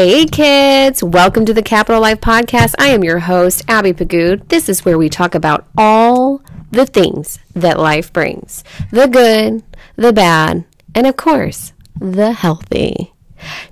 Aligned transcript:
Hey 0.00 0.26
kids, 0.26 1.02
welcome 1.02 1.44
to 1.44 1.52
the 1.52 1.60
Kapitol 1.60 2.00
Life 2.00 2.20
Podcast. 2.20 2.76
I 2.78 2.90
am 2.90 3.02
your 3.02 3.18
host, 3.18 3.64
Abby 3.66 3.92
Pagood. 3.92 4.48
This 4.48 4.68
is 4.68 4.84
where 4.84 4.96
we 4.96 5.08
talk 5.08 5.34
about 5.34 5.66
all 5.76 6.40
the 6.70 6.86
things 6.86 7.40
that 7.56 7.80
life 7.80 8.12
brings 8.12 8.62
the 8.92 9.08
good, 9.08 9.64
the 9.96 10.12
bad, 10.12 10.64
and 10.94 11.04
of 11.08 11.16
course, 11.16 11.72
the 11.98 12.30
healthy. 12.30 13.12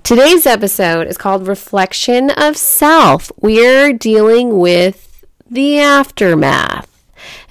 Today's 0.03 0.45
episode 0.45 1.07
is 1.07 1.17
called 1.17 1.47
Reflection 1.47 2.29
of 2.31 2.57
Self. 2.57 3.31
We're 3.39 3.93
dealing 3.93 4.59
with 4.59 5.23
the 5.49 5.79
aftermath. 5.79 6.93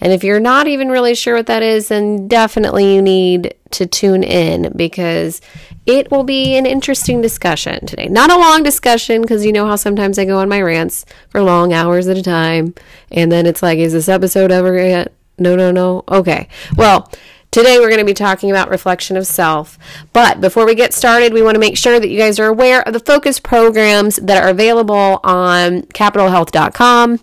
And 0.02 0.12
if 0.12 0.22
you're 0.22 0.38
not 0.38 0.68
even 0.68 0.90
really 0.90 1.14
sure 1.14 1.36
what 1.36 1.46
that 1.46 1.62
is, 1.62 1.88
then 1.88 2.28
definitely 2.28 2.94
you 2.94 3.00
need 3.00 3.54
to 3.76 3.86
tune 3.86 4.22
in 4.22 4.72
because 4.76 5.40
it 5.86 6.10
will 6.10 6.24
be 6.24 6.56
an 6.56 6.66
interesting 6.66 7.20
discussion 7.20 7.86
today. 7.86 8.08
Not 8.08 8.30
a 8.30 8.38
long 8.38 8.62
discussion 8.62 9.22
because 9.22 9.44
you 9.44 9.52
know 9.52 9.66
how 9.66 9.76
sometimes 9.76 10.18
I 10.18 10.24
go 10.24 10.38
on 10.38 10.48
my 10.48 10.60
rants 10.60 11.04
for 11.28 11.42
long 11.42 11.72
hours 11.72 12.08
at 12.08 12.16
a 12.16 12.22
time. 12.22 12.74
And 13.10 13.30
then 13.30 13.46
it's 13.46 13.62
like, 13.62 13.78
is 13.78 13.92
this 13.92 14.08
episode 14.08 14.50
ever 14.50 14.74
yet? 14.74 15.12
No, 15.38 15.54
no, 15.54 15.70
no. 15.70 16.04
Okay. 16.08 16.48
Well, 16.76 17.10
Today, 17.52 17.78
we're 17.78 17.88
going 17.88 18.00
to 18.00 18.04
be 18.04 18.12
talking 18.12 18.50
about 18.50 18.68
reflection 18.68 19.16
of 19.16 19.26
self. 19.26 19.78
But 20.12 20.42
before 20.42 20.66
we 20.66 20.74
get 20.74 20.92
started, 20.92 21.32
we 21.32 21.40
want 21.40 21.54
to 21.54 21.60
make 21.60 21.78
sure 21.78 21.98
that 21.98 22.10
you 22.10 22.18
guys 22.18 22.38
are 22.38 22.48
aware 22.48 22.82
of 22.82 22.92
the 22.92 23.00
focus 23.00 23.40
programs 23.40 24.16
that 24.16 24.42
are 24.42 24.50
available 24.50 25.20
on 25.24 25.82
kapitolhealth.com. 25.82 27.20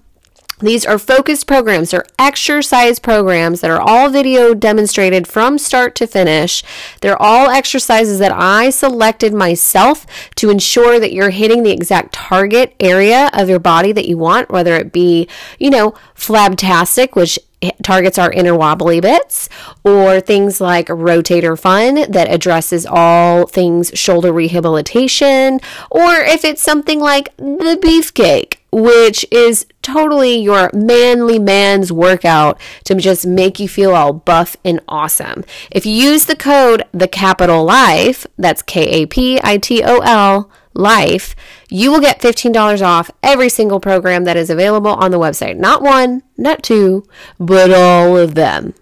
These 0.59 0.85
are 0.85 0.97
focused 0.97 1.47
programs, 1.47 1.91
they're 1.91 2.05
exercise 2.17 2.99
programs 2.99 3.61
that 3.61 3.71
are 3.71 3.81
all 3.81 4.09
video 4.09 4.53
demonstrated 4.53 5.27
from 5.27 5.57
start 5.57 5.95
to 5.95 6.07
finish. 6.07 6.63
They're 7.01 7.21
all 7.21 7.49
exercises 7.49 8.19
that 8.19 8.31
I 8.31 8.69
selected 8.69 9.33
myself 9.33 10.05
to 10.35 10.49
ensure 10.49 10.99
that 10.99 11.11
you're 11.11 11.31
hitting 11.31 11.63
the 11.63 11.71
exact 11.71 12.13
target 12.13 12.75
area 12.79 13.29
of 13.33 13.49
your 13.49 13.59
body 13.59 13.91
that 13.91 14.07
you 14.07 14.17
want, 14.17 14.51
whether 14.51 14.75
it 14.75 14.93
be, 14.93 15.27
you 15.59 15.69
know, 15.69 15.95
flabtastic, 16.15 17.15
which 17.15 17.39
targets 17.81 18.17
our 18.17 18.31
inner 18.31 18.55
wobbly 18.55 18.99
bits, 18.99 19.49
or 19.83 20.19
things 20.19 20.59
like 20.59 20.87
Rotator 20.87 21.59
Fun 21.59 22.11
that 22.11 22.29
addresses 22.29 22.85
all 22.85 23.47
things 23.47 23.91
shoulder 23.93 24.31
rehabilitation, 24.33 25.59
or 25.89 26.15
if 26.15 26.43
it's 26.45 26.61
something 26.61 26.99
like 26.99 27.35
the 27.37 27.79
beefcake, 27.81 28.55
which 28.73 29.25
is 29.31 29.65
totally 29.81 30.37
your 30.37 30.69
manly 30.73 31.39
man's 31.39 31.91
workout 31.91 32.59
to 32.85 32.95
just 32.95 33.25
make 33.25 33.59
you 33.59 33.67
feel 33.67 33.93
all 33.93 34.13
buff 34.13 34.55
and 34.65 34.79
awesome. 34.87 35.43
If 35.71 35.85
you 35.85 35.93
use 35.93 36.25
the 36.25 36.35
code 36.35 36.83
the 36.91 37.07
Kapitol 37.07 37.65
life, 37.65 38.25
that's 38.37 38.61
K 38.61 39.03
A 39.03 39.05
P 39.05 39.39
I 39.43 39.57
T 39.57 39.83
O 39.83 39.99
L 39.99 40.49
life, 40.73 41.35
you 41.69 41.91
will 41.91 41.99
get 41.99 42.21
$15 42.21 42.81
off 42.85 43.11
every 43.21 43.49
single 43.49 43.79
program 43.79 44.23
that 44.23 44.37
is 44.37 44.49
available 44.49 44.91
on 44.91 45.11
the 45.11 45.19
website. 45.19 45.57
Not 45.57 45.81
one, 45.81 46.23
not 46.37 46.63
two, 46.63 47.05
but 47.39 47.71
all 47.71 48.17
of 48.17 48.35
them. 48.35 48.73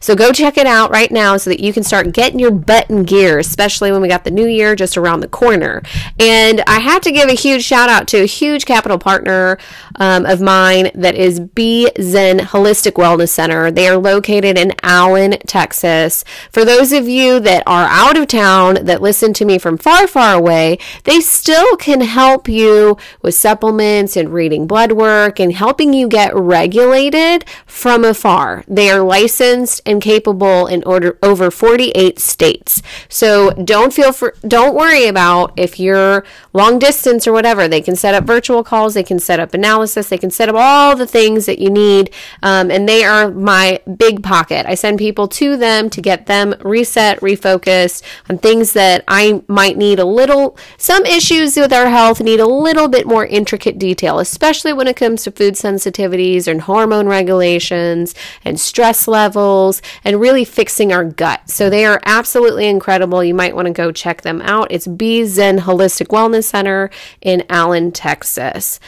So 0.00 0.14
go 0.14 0.32
check 0.32 0.56
it 0.56 0.66
out 0.66 0.90
right 0.90 1.10
now 1.10 1.36
so 1.36 1.50
that 1.50 1.60
you 1.60 1.72
can 1.72 1.82
start 1.82 2.12
getting 2.12 2.38
your 2.38 2.50
butt 2.50 2.90
in 2.90 3.04
gear, 3.04 3.38
especially 3.38 3.92
when 3.92 4.00
we 4.00 4.08
got 4.08 4.24
the 4.24 4.30
new 4.30 4.46
year 4.46 4.74
just 4.74 4.96
around 4.96 5.20
the 5.20 5.28
corner. 5.28 5.82
And 6.18 6.62
I 6.66 6.80
have 6.80 7.02
to 7.02 7.12
give 7.12 7.28
a 7.28 7.34
huge 7.34 7.64
shout 7.64 7.88
out 7.88 8.08
to 8.08 8.22
a 8.22 8.26
huge 8.26 8.64
Kapitol 8.64 9.00
partner 9.00 9.58
um, 9.96 10.26
of 10.26 10.40
mine 10.40 10.90
that 10.94 11.14
is 11.14 11.40
B 11.40 11.90
Zen 12.00 12.38
Holistic 12.38 12.92
Wellness 12.92 13.28
Center. 13.28 13.70
They 13.70 13.88
are 13.88 13.96
located 13.96 14.58
in 14.58 14.72
Allen, 14.82 15.32
Texas. 15.46 16.24
For 16.50 16.64
those 16.64 16.92
of 16.92 17.08
you 17.08 17.40
that 17.40 17.62
are 17.66 17.86
out 17.86 18.16
of 18.16 18.28
town 18.28 18.84
that 18.84 19.02
listen 19.02 19.32
to 19.34 19.44
me 19.44 19.58
from 19.58 19.78
far, 19.78 20.06
far 20.06 20.34
away, 20.34 20.78
they 21.04 21.20
still 21.20 21.76
can 21.76 22.00
help 22.00 22.48
you 22.48 22.96
with 23.20 23.34
supplements 23.34 24.16
and 24.16 24.32
reading 24.32 24.66
blood 24.66 24.92
work 24.92 25.38
and 25.38 25.52
helping 25.52 25.92
you 25.92 26.08
get 26.08 26.34
regulated 26.34 27.44
from 27.66 28.04
afar. 28.04 28.64
They 28.66 28.90
are 28.90 29.02
licensed 29.02 29.80
and 29.84 30.00
capable 30.02 30.66
in 30.66 30.82
order 30.84 31.18
over 31.22 31.50
48 31.50 32.18
states. 32.18 32.82
So 33.08 33.50
don't 33.50 33.92
feel 33.92 34.12
for 34.12 34.34
don't 34.46 34.74
worry 34.74 35.06
about 35.06 35.52
if 35.56 35.78
you're 35.78 36.24
long 36.52 36.78
distance 36.78 37.26
or 37.26 37.32
whatever. 37.32 37.68
They 37.68 37.80
can 37.80 37.96
set 37.96 38.14
up 38.14 38.24
virtual 38.24 38.64
calls. 38.64 38.94
They 38.94 39.02
can 39.02 39.18
set 39.18 39.40
up 39.40 39.54
analysis. 39.54 39.81
They 40.08 40.18
can 40.18 40.30
set 40.30 40.48
up 40.48 40.56
all 40.56 40.96
the 40.96 41.06
things 41.06 41.46
that 41.46 41.58
you 41.58 41.70
need. 41.70 42.12
Um, 42.42 42.70
and 42.70 42.88
they 42.88 43.04
are 43.04 43.30
my 43.30 43.80
big 43.96 44.22
pocket. 44.22 44.66
I 44.66 44.74
send 44.74 44.98
people 44.98 45.28
to 45.28 45.56
them 45.56 45.90
to 45.90 46.00
get 46.00 46.26
them 46.26 46.54
reset, 46.60 47.20
refocused 47.20 48.02
on 48.28 48.38
things 48.38 48.72
that 48.72 49.04
I 49.08 49.42
might 49.48 49.76
need 49.76 49.98
a 49.98 50.04
little. 50.04 50.56
Some 50.78 51.04
issues 51.04 51.56
with 51.56 51.72
our 51.72 51.88
health 51.88 52.20
need 52.20 52.40
a 52.40 52.46
little 52.46 52.88
bit 52.88 53.06
more 53.06 53.26
intricate 53.26 53.78
detail, 53.78 54.18
especially 54.18 54.72
when 54.72 54.88
it 54.88 54.96
comes 54.96 55.24
to 55.24 55.30
food 55.30 55.54
sensitivities 55.54 56.46
and 56.46 56.62
hormone 56.62 57.06
regulations 57.06 58.14
and 58.44 58.60
stress 58.60 59.08
levels 59.08 59.82
and 60.04 60.20
really 60.20 60.44
fixing 60.44 60.92
our 60.92 61.04
gut. 61.04 61.50
So 61.50 61.70
they 61.70 61.84
are 61.84 62.00
absolutely 62.04 62.66
incredible. 62.66 63.22
You 63.24 63.34
might 63.34 63.54
want 63.56 63.66
to 63.66 63.72
go 63.72 63.92
check 63.92 64.22
them 64.22 64.40
out. 64.42 64.68
It's 64.70 64.86
B 64.86 65.24
Zen 65.24 65.60
Holistic 65.60 66.08
Wellness 66.08 66.44
Center 66.44 66.90
in 67.20 67.44
Allen, 67.48 67.92
Texas. 67.92 68.80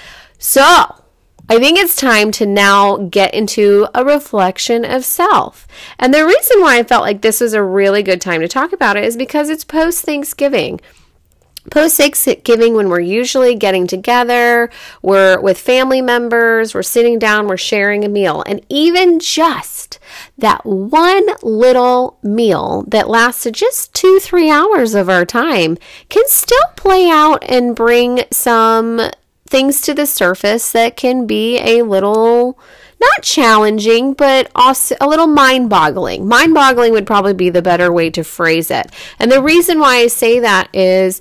So, 0.46 0.62
I 1.48 1.58
think 1.58 1.78
it's 1.78 1.96
time 1.96 2.30
to 2.32 2.44
now 2.44 2.98
get 2.98 3.32
into 3.32 3.88
a 3.94 4.04
reflection 4.04 4.84
of 4.84 5.02
self. 5.02 5.66
And 5.98 6.12
the 6.12 6.26
reason 6.26 6.60
why 6.60 6.78
I 6.78 6.82
felt 6.82 7.00
like 7.00 7.22
this 7.22 7.40
was 7.40 7.54
a 7.54 7.62
really 7.62 8.02
good 8.02 8.20
time 8.20 8.42
to 8.42 8.46
talk 8.46 8.74
about 8.74 8.98
it 8.98 9.04
is 9.04 9.16
because 9.16 9.48
it's 9.48 9.64
post 9.64 10.04
Thanksgiving 10.04 10.82
post 11.70 11.96
Thanksgiving 11.96 12.74
when 12.74 12.90
we're 12.90 13.00
usually 13.00 13.54
getting 13.54 13.86
together, 13.86 14.70
we're 15.00 15.40
with 15.40 15.58
family 15.58 16.02
members, 16.02 16.74
we're 16.74 16.82
sitting 16.82 17.18
down, 17.18 17.48
we're 17.48 17.56
sharing 17.56 18.04
a 18.04 18.08
meal. 18.08 18.42
And 18.46 18.60
even 18.68 19.18
just 19.18 19.98
that 20.36 20.64
one 20.66 21.26
little 21.42 22.18
meal 22.22 22.84
that 22.88 23.08
lasted 23.08 23.54
just 23.54 23.94
two, 23.94 24.18
three 24.20 24.50
hours 24.50 24.94
of 24.94 25.08
our 25.08 25.24
time 25.24 25.78
can 26.10 26.24
still 26.28 26.68
play 26.76 27.08
out 27.08 27.42
and 27.48 27.74
bring 27.74 28.24
some 28.30 29.00
things 29.54 29.80
to 29.80 29.94
the 29.94 30.04
surface 30.04 30.72
that 30.72 30.96
can 30.96 31.28
be 31.28 31.58
a 31.58 31.82
little 31.82 32.58
not 33.00 33.22
challenging, 33.22 34.12
but 34.12 34.50
also 34.56 34.96
a 35.00 35.06
little 35.06 35.28
mind 35.28 35.70
boggling. 35.70 36.26
Mind 36.26 36.54
boggling 36.54 36.92
would 36.92 37.06
probably 37.06 37.34
be 37.34 37.50
the 37.50 37.62
better 37.62 37.92
way 37.92 38.10
to 38.10 38.24
phrase 38.24 38.68
it. 38.68 38.90
And 39.20 39.30
the 39.30 39.40
reason 39.40 39.78
why 39.78 39.98
I 39.98 40.08
say 40.08 40.40
that 40.40 40.74
is 40.74 41.20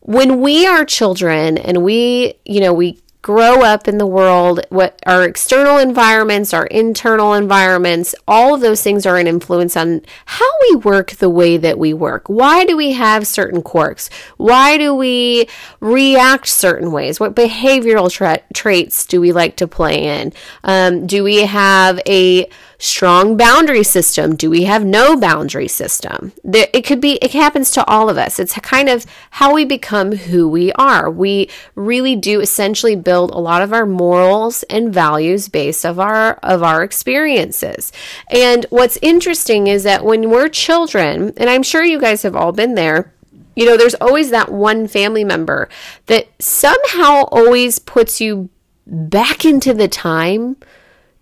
when 0.00 0.40
we 0.40 0.66
are 0.66 0.84
children 0.84 1.58
and 1.58 1.84
we, 1.84 2.34
you 2.44 2.58
know, 2.60 2.74
we 2.74 2.98
grow 3.22 3.62
up 3.62 3.86
in 3.86 3.98
the 3.98 4.06
world, 4.06 4.60
what 4.70 4.98
our 5.06 5.24
external 5.24 5.76
environments, 5.76 6.54
our 6.54 6.66
internal 6.66 7.34
environments, 7.34 8.14
all 8.26 8.54
of 8.54 8.60
those 8.60 8.82
things 8.82 9.04
are 9.04 9.18
an 9.18 9.26
influence 9.26 9.76
on 9.76 10.00
how 10.24 10.50
we 10.68 10.76
work 10.76 11.10
the 11.12 11.28
way 11.28 11.56
that 11.56 11.78
we 11.78 11.92
work. 11.92 12.28
Why 12.28 12.64
do 12.64 12.76
we 12.76 12.92
have 12.92 13.26
certain 13.26 13.62
quirks? 13.62 14.08
Why 14.36 14.78
do 14.78 14.94
we 14.94 15.48
react 15.80 16.48
certain 16.48 16.92
ways? 16.92 17.20
What 17.20 17.34
behavioral 17.34 18.10
tra- 18.10 18.42
traits 18.54 19.04
do 19.04 19.20
we 19.20 19.32
like 19.32 19.56
to 19.56 19.68
play 19.68 20.20
in? 20.20 20.32
Um, 20.64 21.06
do 21.06 21.22
we 21.22 21.44
have 21.44 22.00
a 22.06 22.48
strong 22.80 23.36
boundary 23.36 23.84
system? 23.84 24.34
Do 24.34 24.50
we 24.50 24.64
have 24.64 24.84
no 24.84 25.16
boundary 25.16 25.68
system? 25.68 26.32
It 26.42 26.84
could 26.84 27.00
be, 27.00 27.12
it 27.22 27.32
happens 27.32 27.70
to 27.72 27.84
all 27.86 28.08
of 28.08 28.16
us. 28.16 28.40
It's 28.40 28.54
kind 28.54 28.88
of 28.88 29.06
how 29.32 29.54
we 29.54 29.64
become 29.64 30.12
who 30.12 30.48
we 30.48 30.72
are. 30.72 31.10
We 31.10 31.50
really 31.74 32.16
do 32.16 32.40
essentially 32.40 32.96
build 32.96 33.30
a 33.30 33.38
lot 33.38 33.62
of 33.62 33.72
our 33.72 33.86
morals 33.86 34.62
and 34.64 34.92
values 34.92 35.48
based 35.48 35.84
of 35.84 36.00
our 36.00 36.34
of 36.42 36.62
our 36.62 36.82
experiences. 36.82 37.92
And 38.30 38.64
what's 38.70 38.98
interesting 39.02 39.66
is 39.66 39.84
that 39.84 40.04
when 40.04 40.30
we're 40.30 40.48
children, 40.48 41.34
and 41.36 41.50
I'm 41.50 41.62
sure 41.62 41.84
you 41.84 42.00
guys 42.00 42.22
have 42.22 42.34
all 42.34 42.52
been 42.52 42.74
there, 42.74 43.12
you 43.54 43.66
know, 43.66 43.76
there's 43.76 43.94
always 43.96 44.30
that 44.30 44.50
one 44.50 44.88
family 44.88 45.24
member 45.24 45.68
that 46.06 46.28
somehow 46.38 47.24
always 47.24 47.78
puts 47.78 48.20
you 48.20 48.48
back 48.86 49.44
into 49.44 49.74
the 49.74 49.88
time 49.88 50.56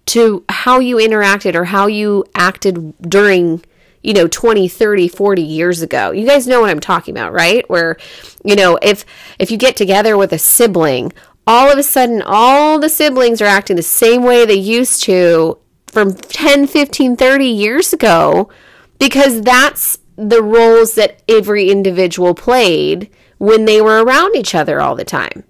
to 0.09 0.45
how 0.49 0.79
you 0.81 0.97
interacted 0.97 1.55
or 1.55 1.65
how 1.65 1.87
you 1.87 2.25
acted 2.35 2.97
during 3.03 3.63
you 4.03 4.15
know 4.15 4.27
20 4.29 4.69
30 4.69 5.09
40 5.09 5.43
years 5.43 5.83
ago. 5.83 6.13
You 6.13 6.27
guys 6.27 6.47
know 6.47 6.61
what 6.61 6.71
i'm 6.71 6.81
talking 6.81 7.15
about 7.15 7.33
right? 7.33 7.69
Where 7.69 7.97
you 8.45 8.57
know 8.57 8.79
if 8.83 9.05
if 9.39 9.51
you 9.51 9.57
get 9.57 9.77
together 9.77 10.17
with 10.17 10.33
a 10.33 10.39
sibling 10.39 11.13
all 11.47 11.73
of 11.73 11.79
a 11.79 11.83
sudden 11.83 12.23
all 12.23 12.79
the 12.79 12.91
siblings 12.91 13.41
are 13.41 13.47
acting 13.47 13.77
the 13.77 13.83
same 13.83 14.23
way 14.23 14.45
they 14.45 14.55
used 14.55 15.03
to 15.05 15.59
from 15.87 16.13
10 16.13 16.67
15 16.67 17.17
30 17.17 17.47
years 17.47 17.93
ago 17.93 18.51
because 18.99 19.41
that's 19.41 19.99
the 20.17 20.43
roles 20.43 20.95
that 20.95 21.23
every 21.29 21.71
individual 21.71 22.35
played 22.35 23.09
when 23.39 23.65
they 23.65 23.81
were 23.81 24.05
around 24.05 24.37
each 24.37 24.55
other 24.55 24.81
all 24.81 24.95
the 24.95 25.05
time 25.05 25.45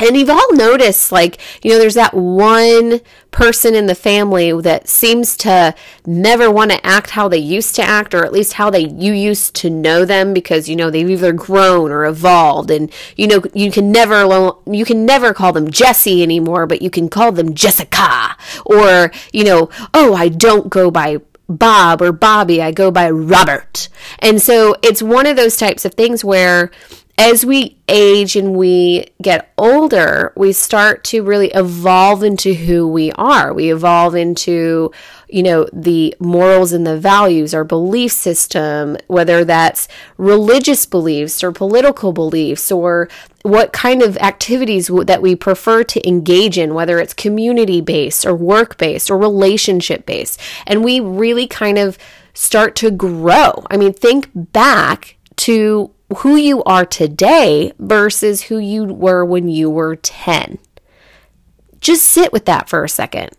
And 0.00 0.16
you've 0.16 0.30
all 0.30 0.54
noticed, 0.54 1.12
like, 1.12 1.38
you 1.62 1.70
know, 1.70 1.78
there's 1.78 1.94
that 1.94 2.14
one 2.14 3.00
person 3.30 3.74
in 3.74 3.86
the 3.86 3.94
family 3.94 4.52
that 4.62 4.88
seems 4.88 5.36
to 5.36 5.74
never 6.04 6.50
want 6.50 6.72
to 6.72 6.84
act 6.84 7.10
how 7.10 7.28
they 7.28 7.38
used 7.38 7.76
to 7.76 7.82
act, 7.82 8.14
or 8.14 8.24
at 8.24 8.32
least 8.32 8.54
how 8.54 8.70
they 8.70 8.88
you 8.88 9.12
used 9.12 9.54
to 9.56 9.70
know 9.70 10.04
them, 10.04 10.34
because 10.34 10.68
you 10.68 10.74
know 10.74 10.90
they've 10.90 11.08
either 11.08 11.32
grown 11.32 11.90
or 11.90 12.04
evolved, 12.04 12.70
and 12.70 12.90
you 13.16 13.26
know 13.28 13.42
you 13.54 13.70
can 13.70 13.92
never 13.92 14.22
you 14.66 14.84
can 14.84 15.06
never 15.06 15.32
call 15.32 15.52
them 15.52 15.70
Jesse 15.70 16.22
anymore, 16.22 16.66
but 16.66 16.82
you 16.82 16.90
can 16.90 17.08
call 17.08 17.30
them 17.30 17.54
Jessica, 17.54 18.36
or 18.64 19.12
you 19.32 19.44
know, 19.44 19.70
oh, 19.94 20.14
I 20.14 20.28
don't 20.28 20.70
go 20.70 20.90
by 20.90 21.18
Bob 21.48 22.00
or 22.02 22.12
Bobby, 22.12 22.62
I 22.62 22.72
go 22.72 22.90
by 22.90 23.10
Robert, 23.10 23.88
and 24.18 24.40
so 24.42 24.74
it's 24.82 25.02
one 25.02 25.26
of 25.26 25.36
those 25.36 25.56
types 25.56 25.84
of 25.84 25.94
things 25.94 26.24
where 26.24 26.70
as 27.20 27.44
we 27.44 27.76
age 27.86 28.34
and 28.34 28.56
we 28.56 29.04
get 29.20 29.52
older, 29.58 30.32
we 30.36 30.52
start 30.52 31.04
to 31.04 31.22
really 31.22 31.48
evolve 31.48 32.22
into 32.22 32.54
who 32.54 32.88
we 32.88 33.12
are. 33.12 33.52
We 33.52 33.70
evolve 33.70 34.14
into, 34.14 34.90
you 35.28 35.42
know, 35.42 35.68
the 35.70 36.16
morals 36.18 36.72
and 36.72 36.86
the 36.86 36.98
values, 36.98 37.52
our 37.52 37.62
belief 37.62 38.12
system, 38.12 38.96
whether 39.06 39.44
that's 39.44 39.86
religious 40.16 40.86
beliefs 40.86 41.44
or 41.44 41.52
political 41.52 42.14
beliefs 42.14 42.72
or 42.72 43.10
what 43.42 43.74
kind 43.74 44.00
of 44.00 44.16
activities 44.16 44.90
that 45.04 45.20
we 45.20 45.36
prefer 45.36 45.84
to 45.84 46.08
engage 46.08 46.56
in, 46.56 46.72
whether 46.72 46.98
it's 46.98 47.12
community 47.12 47.82
based 47.82 48.24
or 48.24 48.34
work 48.34 48.78
based 48.78 49.10
or 49.10 49.18
relationship 49.18 50.06
based. 50.06 50.40
And 50.66 50.82
we 50.82 51.00
really 51.00 51.46
kind 51.46 51.76
of 51.76 51.98
start 52.32 52.76
to 52.76 52.90
grow. 52.90 53.66
I 53.70 53.76
mean, 53.76 53.92
think 53.92 54.30
back 54.34 55.18
to 55.36 55.90
who 56.18 56.36
you 56.36 56.62
are 56.64 56.84
today 56.84 57.72
versus 57.78 58.42
who 58.42 58.58
you 58.58 58.84
were 58.84 59.24
when 59.24 59.48
you 59.48 59.70
were 59.70 59.96
10. 59.96 60.58
Just 61.80 62.04
sit 62.04 62.32
with 62.32 62.44
that 62.46 62.68
for 62.68 62.84
a 62.84 62.88
second. 62.88 63.30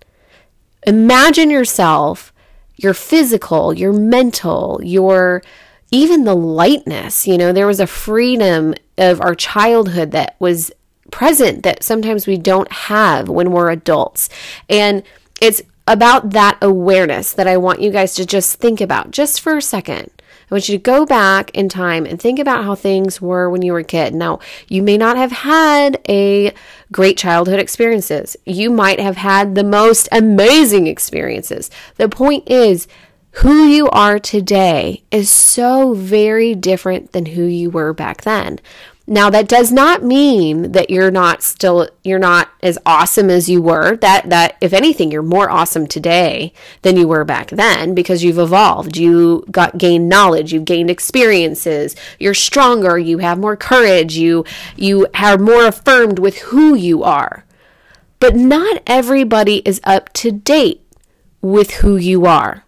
Imagine 0.88 1.50
yourself, 1.50 2.33
your 2.75 2.94
physical, 2.94 3.73
your 3.73 3.94
mental, 3.94 4.79
your 4.83 5.44
even 5.91 6.23
the 6.23 6.35
lightness. 6.35 7.27
You 7.27 7.38
know, 7.38 7.51
there 7.51 7.68
was 7.68 7.79
a 7.79 7.88
freedom 7.88 8.74
of 8.97 9.21
our 9.21 9.35
childhood 9.35 10.12
that 10.12 10.35
was 10.39 10.71
present 11.12 11.63
that 11.63 11.83
sometimes 11.83 12.25
we 12.25 12.38
don't 12.38 12.71
have 12.71 13.27
when 13.27 13.51
we're 13.51 13.69
adults. 13.69 14.29
And 14.69 15.03
it's 15.41 15.62
about 15.88 16.31
that 16.31 16.57
awareness 16.62 17.33
that 17.33 17.47
I 17.47 17.57
want 17.57 17.81
you 17.81 17.91
guys 17.91 18.15
to 18.15 18.25
just 18.25 18.56
think 18.56 18.79
about 18.79 19.12
just 19.12 19.41
for 19.41 19.57
a 19.57 19.62
second. 19.62 20.09
I 20.51 20.56
want 20.56 20.68
you 20.68 20.77
to 20.77 20.83
go 20.83 21.06
back 21.06 21.50
in 21.51 21.69
time 21.69 22.06
and 22.06 22.21
think 22.21 22.38
about 22.38 22.65
how 22.65 22.75
things 22.75 23.21
were 23.21 23.50
when 23.50 23.62
you 23.62 23.71
were 23.71 23.80
a 23.80 23.86
kid. 23.86 24.13
Now, 24.13 24.39
you 24.68 24.83
may 24.83 24.98
not 24.98 25.15
have 25.15 25.31
had 25.31 26.01
a 26.09 26.53
great 26.92 27.18
childhood 27.18 27.62
experiences. 27.62 28.36
You 28.45 28.69
might 28.69 29.00
have 29.00 29.15
had 29.15 29.56
the 29.56 29.63
most 29.63 30.09
amazing 30.12 30.88
experiences. 30.88 31.71
The 31.95 32.09
point 32.09 32.50
is, 32.50 32.89
who 33.36 33.63
you 33.63 33.88
are 33.92 34.19
today 34.19 35.03
is 35.09 35.30
so 35.30 35.94
very 35.94 36.53
different 36.53 37.13
than 37.13 37.27
who 37.27 37.44
you 37.44 37.69
were 37.69 37.94
back 37.94 38.24
then. 38.24 38.59
Now 39.07 39.30
that 39.31 39.48
does 39.48 39.71
not 39.71 40.03
mean 40.03 40.74
that 40.74 40.89
you're 40.89 41.12
not 41.12 41.42
still 41.42 41.89
you're 42.03 42.19
not 42.19 42.50
as 42.62 42.77
awesome 42.86 43.30
as 43.30 43.50
you 43.50 43.62
were. 43.62 43.98
That 43.98 44.30
that 44.30 44.57
if 44.62 44.74
anything 44.74 45.12
you're 45.12 45.24
more 45.24 45.50
awesome 45.50 45.88
today 45.88 46.53
than 46.83 46.98
you 46.98 47.07
were 47.07 47.25
back 47.25 47.50
then 47.50 47.95
because 47.95 48.24
you've 48.24 48.38
evolved. 48.38 48.98
You 48.98 49.44
got 49.50 49.77
gained 49.77 50.07
knowledge, 50.07 50.53
you've 50.53 50.65
gained 50.65 50.89
experiences. 50.89 51.95
You're 52.19 52.36
stronger, 52.36 52.98
you 52.98 53.18
have 53.18 53.39
more 53.39 53.57
courage, 53.57 54.15
you 54.15 54.45
you 54.77 55.07
are 55.15 55.38
more 55.38 55.65
affirmed 55.65 56.19
with 56.19 56.38
who 56.39 56.75
you 56.75 57.03
are. 57.03 57.44
But 58.19 58.36
not 58.36 58.83
everybody 58.86 59.63
is 59.65 59.81
up 59.83 60.13
to 60.13 60.31
date 60.31 60.86
with 61.42 61.71
who 61.77 61.98
you 61.98 62.27
are. 62.27 62.65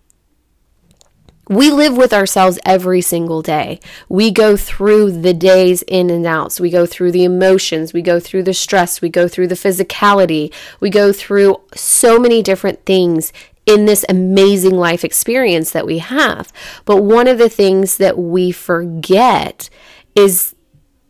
We 1.50 1.72
live 1.72 1.98
with 1.98 2.13
ourselves 2.13 2.57
every 2.66 3.01
single 3.01 3.42
day. 3.42 3.80
We 4.07 4.31
go 4.31 4.56
through 4.56 5.12
the 5.22 5.34
days 5.34 5.81
in 5.84 6.10
and 6.10 6.25
outs. 6.25 6.60
We 6.60 6.69
go 6.69 6.86
through 6.86 7.12
the 7.12 7.25
emotions. 7.25 7.92
We 7.92 8.01
go 8.01 8.19
through 8.19 8.44
the 8.44 8.54
stress. 8.54 9.01
We 9.01 9.10
go 9.10 9.28
through 9.28 9.48
the 9.48 9.56
physicality. 9.56 10.54
We 10.80 10.90
go 10.90 11.12
through 11.12 11.62
so 11.75 12.18
many 12.18 12.42
different 12.42 12.86
things 12.86 13.34
in 13.66 13.86
this 13.86 14.06
amazing 14.07 14.75
life 14.75 15.04
experience 15.04 15.72
that 15.72 15.86
we 15.86 15.98
have. 15.98 16.51
But 16.86 17.04
one 17.04 17.28
of 17.28 17.38
the 17.38 17.50
things 17.50 17.98
that 17.98 18.18
we 18.18 18.51
forget 18.51 19.69
is 20.16 20.56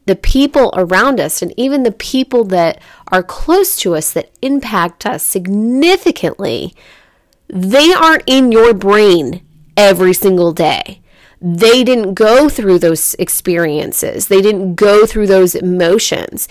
the 0.05 0.15
people 0.15 0.71
around 0.75 1.19
us 1.19 1.41
and 1.41 1.53
even 1.57 1.83
the 1.83 1.91
people 1.91 2.43
that 2.45 2.81
are 3.11 3.23
close 3.23 3.75
to 3.77 3.95
us 3.95 4.11
that 4.13 4.31
impact 4.41 5.05
us 5.05 5.23
significantly. 5.23 6.73
They 7.47 7.93
aren't 7.93 8.23
in 8.25 8.51
your 8.51 8.73
brain 8.73 9.41
every 9.77 10.13
single 10.13 10.53
day. 10.53 11.01
They 11.41 11.83
didn't 11.83 12.13
go 12.13 12.47
through 12.47 12.79
those 12.79 13.15
experiences, 13.19 14.27
they 14.27 14.41
didn't 14.41 14.75
go 14.75 15.05
through 15.05 15.27
those 15.27 15.55
emotions. 15.55 16.47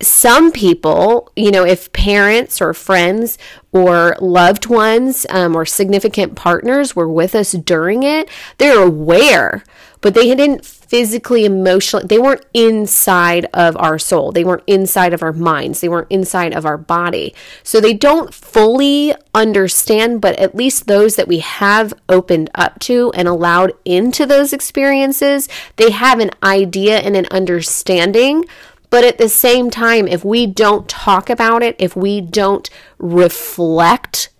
Some 0.00 0.52
people, 0.52 1.32
you 1.34 1.50
know, 1.50 1.64
if 1.64 1.92
parents 1.92 2.60
or 2.60 2.72
friends 2.72 3.36
or 3.72 4.16
loved 4.20 4.66
ones 4.66 5.26
um, 5.28 5.56
or 5.56 5.66
significant 5.66 6.36
partners 6.36 6.94
were 6.94 7.08
with 7.08 7.34
us 7.34 7.52
during 7.52 8.04
it, 8.04 8.28
they're 8.58 8.82
aware, 8.82 9.64
but 10.00 10.14
they 10.14 10.34
didn't 10.34 10.64
physically, 10.88 11.44
emotionally, 11.44 12.06
they 12.06 12.18
weren't 12.18 12.46
inside 12.54 13.46
of 13.52 13.76
our 13.76 13.98
soul. 13.98 14.32
They 14.32 14.44
weren't 14.44 14.62
inside 14.66 15.12
of 15.12 15.22
our 15.22 15.34
minds. 15.34 15.80
They 15.80 15.88
weren't 15.88 16.10
inside 16.10 16.54
of 16.54 16.64
our 16.64 16.78
body. 16.78 17.34
So 17.62 17.78
they 17.78 17.92
don't 17.92 18.32
fully 18.32 19.14
understand, 19.34 20.22
but 20.22 20.38
at 20.38 20.54
least 20.54 20.86
those 20.86 21.16
that 21.16 21.28
we 21.28 21.40
have 21.40 21.92
opened 22.08 22.50
up 22.54 22.78
to 22.80 23.12
and 23.14 23.28
allowed 23.28 23.72
into 23.84 24.24
those 24.24 24.52
experiences, 24.52 25.48
they 25.76 25.90
have 25.90 26.20
an 26.20 26.30
idea 26.42 26.98
and 26.98 27.14
an 27.16 27.26
understanding. 27.30 28.44
But 28.90 29.04
at 29.04 29.18
the 29.18 29.28
same 29.28 29.70
time, 29.70 30.08
if 30.08 30.24
we 30.24 30.46
don't 30.46 30.88
talk 30.88 31.28
about 31.28 31.62
it, 31.62 31.76
if 31.78 31.94
we 31.94 32.20
don't 32.20 32.68
reflect 32.98 34.30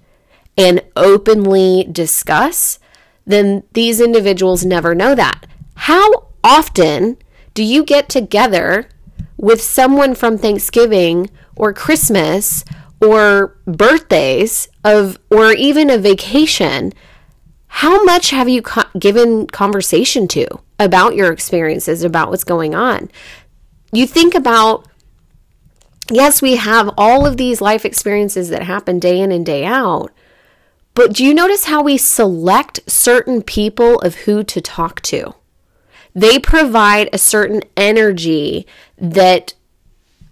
and 0.56 0.82
openly 0.96 1.86
discuss, 1.90 2.78
then 3.26 3.62
these 3.74 4.00
individuals 4.00 4.64
never 4.64 4.94
know 4.94 5.14
that. 5.14 5.46
How 5.74 6.28
often 6.42 7.18
do 7.54 7.62
you 7.62 7.84
get 7.84 8.08
together 8.08 8.88
with 9.36 9.62
someone 9.62 10.14
from 10.14 10.38
Thanksgiving 10.38 11.30
or 11.54 11.72
Christmas 11.72 12.64
or 13.00 13.56
birthdays 13.66 14.68
of 14.82 15.18
or 15.30 15.52
even 15.52 15.90
a 15.90 15.98
vacation? 15.98 16.92
How 17.68 18.02
much 18.02 18.30
have 18.30 18.48
you 18.48 18.62
co- 18.62 18.88
given 18.98 19.46
conversation 19.46 20.26
to 20.28 20.46
about 20.80 21.14
your 21.14 21.30
experiences, 21.30 22.02
about 22.02 22.30
what's 22.30 22.44
going 22.44 22.74
on? 22.74 23.10
You 23.92 24.06
think 24.06 24.34
about 24.34 24.86
yes, 26.10 26.40
we 26.40 26.56
have 26.56 26.90
all 26.96 27.26
of 27.26 27.36
these 27.36 27.60
life 27.60 27.84
experiences 27.84 28.48
that 28.48 28.62
happen 28.62 28.98
day 28.98 29.20
in 29.20 29.32
and 29.32 29.44
day 29.44 29.64
out. 29.64 30.12
But 30.94 31.12
do 31.12 31.24
you 31.24 31.32
notice 31.32 31.66
how 31.66 31.82
we 31.82 31.96
select 31.96 32.80
certain 32.86 33.42
people 33.42 34.00
of 34.00 34.14
who 34.16 34.42
to 34.44 34.60
talk 34.60 35.00
to? 35.02 35.34
They 36.14 36.38
provide 36.38 37.08
a 37.12 37.18
certain 37.18 37.62
energy 37.76 38.66
that 38.96 39.54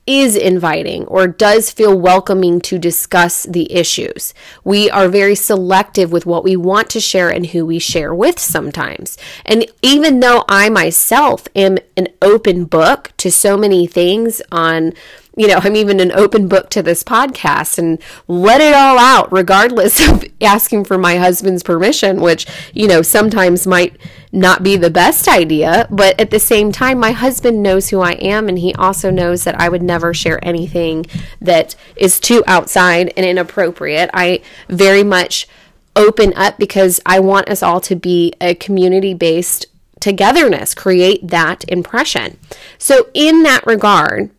is 0.06 0.36
inviting 0.36 1.04
or 1.06 1.26
does 1.26 1.70
feel 1.70 1.98
welcoming 1.98 2.60
to 2.60 2.78
discuss 2.78 3.42
the 3.44 3.72
issues. 3.72 4.32
We 4.62 4.88
are 4.90 5.08
very 5.08 5.34
selective 5.34 6.12
with 6.12 6.26
what 6.26 6.44
we 6.44 6.56
want 6.56 6.90
to 6.90 7.00
share 7.00 7.28
and 7.28 7.46
who 7.46 7.66
we 7.66 7.78
share 7.78 8.14
with 8.14 8.38
sometimes. 8.38 9.18
And 9.44 9.66
even 9.82 10.20
though 10.20 10.44
I 10.48 10.68
myself 10.68 11.48
am 11.56 11.78
an 11.96 12.08
open 12.22 12.64
book 12.64 13.12
to 13.18 13.32
so 13.32 13.56
many 13.56 13.86
things 13.86 14.40
on 14.52 14.92
you 15.36 15.46
know, 15.46 15.60
I'm 15.62 15.76
even 15.76 16.00
an 16.00 16.12
open 16.12 16.48
book 16.48 16.70
to 16.70 16.82
this 16.82 17.04
podcast 17.04 17.78
and 17.78 17.98
let 18.26 18.62
it 18.62 18.74
all 18.74 18.98
out, 18.98 19.30
regardless 19.30 20.06
of 20.08 20.24
asking 20.40 20.84
for 20.84 20.96
my 20.96 21.16
husband's 21.16 21.62
permission, 21.62 22.22
which, 22.22 22.46
you 22.72 22.88
know, 22.88 23.02
sometimes 23.02 23.66
might 23.66 23.96
not 24.32 24.62
be 24.62 24.76
the 24.76 24.90
best 24.90 25.28
idea. 25.28 25.86
But 25.90 26.18
at 26.18 26.30
the 26.30 26.38
same 26.40 26.72
time, 26.72 26.98
my 26.98 27.12
husband 27.12 27.62
knows 27.62 27.90
who 27.90 28.00
I 28.00 28.12
am, 28.12 28.48
and 28.48 28.58
he 28.58 28.74
also 28.74 29.10
knows 29.10 29.44
that 29.44 29.60
I 29.60 29.68
would 29.68 29.82
never 29.82 30.14
share 30.14 30.42
anything 30.42 31.04
that 31.40 31.76
is 31.96 32.18
too 32.18 32.42
outside 32.46 33.12
and 33.14 33.26
inappropriate. 33.26 34.08
I 34.14 34.40
very 34.70 35.04
much 35.04 35.46
open 35.94 36.32
up 36.34 36.58
because 36.58 36.98
I 37.04 37.20
want 37.20 37.50
us 37.50 37.62
all 37.62 37.80
to 37.82 37.94
be 37.94 38.32
a 38.40 38.54
community 38.54 39.12
based 39.12 39.66
togetherness, 40.00 40.74
create 40.74 41.26
that 41.28 41.64
impression. 41.68 42.38
So, 42.78 43.08
in 43.12 43.42
that 43.42 43.66
regard, 43.66 44.30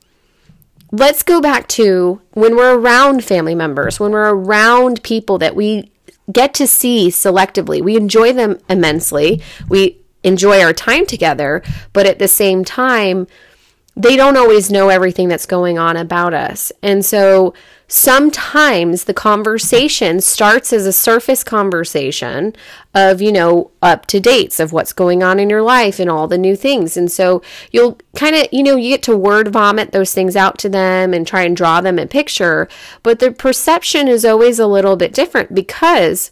let's 0.92 1.24
go 1.24 1.42
back 1.42 1.68
to 1.68 2.22
when 2.32 2.56
we're 2.56 2.78
around 2.78 3.24
family 3.24 3.56
members, 3.56 4.00
when 4.00 4.12
we're 4.12 4.34
around 4.34 5.04
people 5.04 5.38
that 5.40 5.56
we 5.56 5.92
get 6.32 6.54
to 6.56 6.68
see 6.68 7.10
selectively. 7.10 7.82
We 7.82 7.96
enjoy 7.96 8.34
them 8.34 8.60
immensely. 8.70 9.42
We 9.70 10.00
enjoy 10.24 10.62
our 10.62 10.74
time 10.74 11.06
together, 11.06 11.64
but 11.94 12.06
at 12.06 12.20
the 12.20 12.28
same 12.28 12.66
time, 12.66 13.28
they 13.96 14.16
don't 14.16 14.38
always 14.38 14.70
know 14.70 14.90
everything 14.90 15.28
that's 15.28 15.46
going 15.46 15.80
on 15.80 15.98
about 15.98 16.34
us. 16.34 16.72
And 16.84 17.04
so 17.04 17.54
sometimes 17.88 19.06
the 19.06 19.14
conversation 19.14 20.20
starts 20.20 20.74
as 20.74 20.86
a 20.86 20.92
surface 20.92 21.44
conversation 21.44 22.54
of, 22.94 23.22
you 23.22 23.32
know, 23.32 23.72
up 23.82 24.06
to 24.08 24.20
dates 24.20 24.60
of 24.60 24.74
what's 24.74 24.92
going 24.92 25.24
on 25.24 25.40
in 25.40 25.50
your 25.50 25.62
life 25.62 26.00
and 26.00 26.10
all 26.10 26.28
the 26.28 26.38
new 26.38 26.56
things. 26.56 26.98
And 26.98 27.10
so 27.10 27.42
you'll 27.72 27.98
kind 28.16 28.36
of, 28.36 28.48
you 28.52 28.62
know, 28.62 28.76
you 28.76 28.90
get 28.90 29.04
to 29.04 29.16
word 29.16 29.48
vomit 29.48 29.94
those 29.94 30.14
things 30.14 30.36
out 30.36 30.58
to 30.60 30.70
them 30.70 31.14
and 31.14 31.26
try 31.26 31.44
and 31.44 31.56
draw 31.56 31.80
them 31.80 31.98
a 31.98 32.06
picture. 32.06 32.68
But 33.04 33.20
the 33.20 33.32
perception 33.32 34.10
is 34.10 34.26
always 34.26 34.60
a 34.60 34.68
little 34.68 34.98
bit 34.98 35.14
different 35.14 35.56
because 35.56 36.32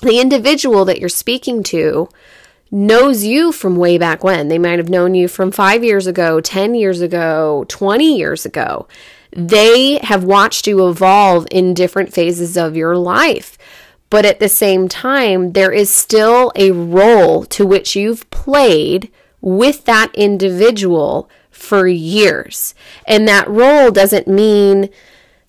the 0.00 0.18
individual 0.20 0.84
that 0.86 0.98
you're 0.98 1.08
speaking 1.08 1.62
to 1.64 2.08
knows 2.72 3.22
you 3.22 3.52
from 3.52 3.76
way 3.76 3.98
back 3.98 4.24
when. 4.24 4.48
They 4.48 4.58
might 4.58 4.78
have 4.78 4.88
known 4.88 5.14
you 5.14 5.28
from 5.28 5.52
five 5.52 5.84
years 5.84 6.08
ago, 6.08 6.40
10 6.40 6.74
years 6.74 7.00
ago, 7.00 7.66
20 7.68 8.16
years 8.16 8.44
ago. 8.44 8.88
They 9.32 9.98
have 10.02 10.24
watched 10.24 10.66
you 10.66 10.88
evolve 10.88 11.46
in 11.50 11.74
different 11.74 12.12
phases 12.12 12.56
of 12.56 12.76
your 12.76 12.96
life. 12.96 13.56
But 14.10 14.26
at 14.26 14.40
the 14.40 14.48
same 14.48 14.88
time, 14.88 15.52
there 15.52 15.72
is 15.72 15.88
still 15.88 16.52
a 16.54 16.70
role 16.70 17.44
to 17.46 17.64
which 17.64 17.96
you've 17.96 18.28
played 18.28 19.10
with 19.40 19.86
that 19.86 20.14
individual 20.14 21.30
for 21.50 21.86
years. 21.86 22.74
And 23.06 23.26
that 23.26 23.48
role 23.48 23.90
doesn't 23.90 24.28
mean 24.28 24.90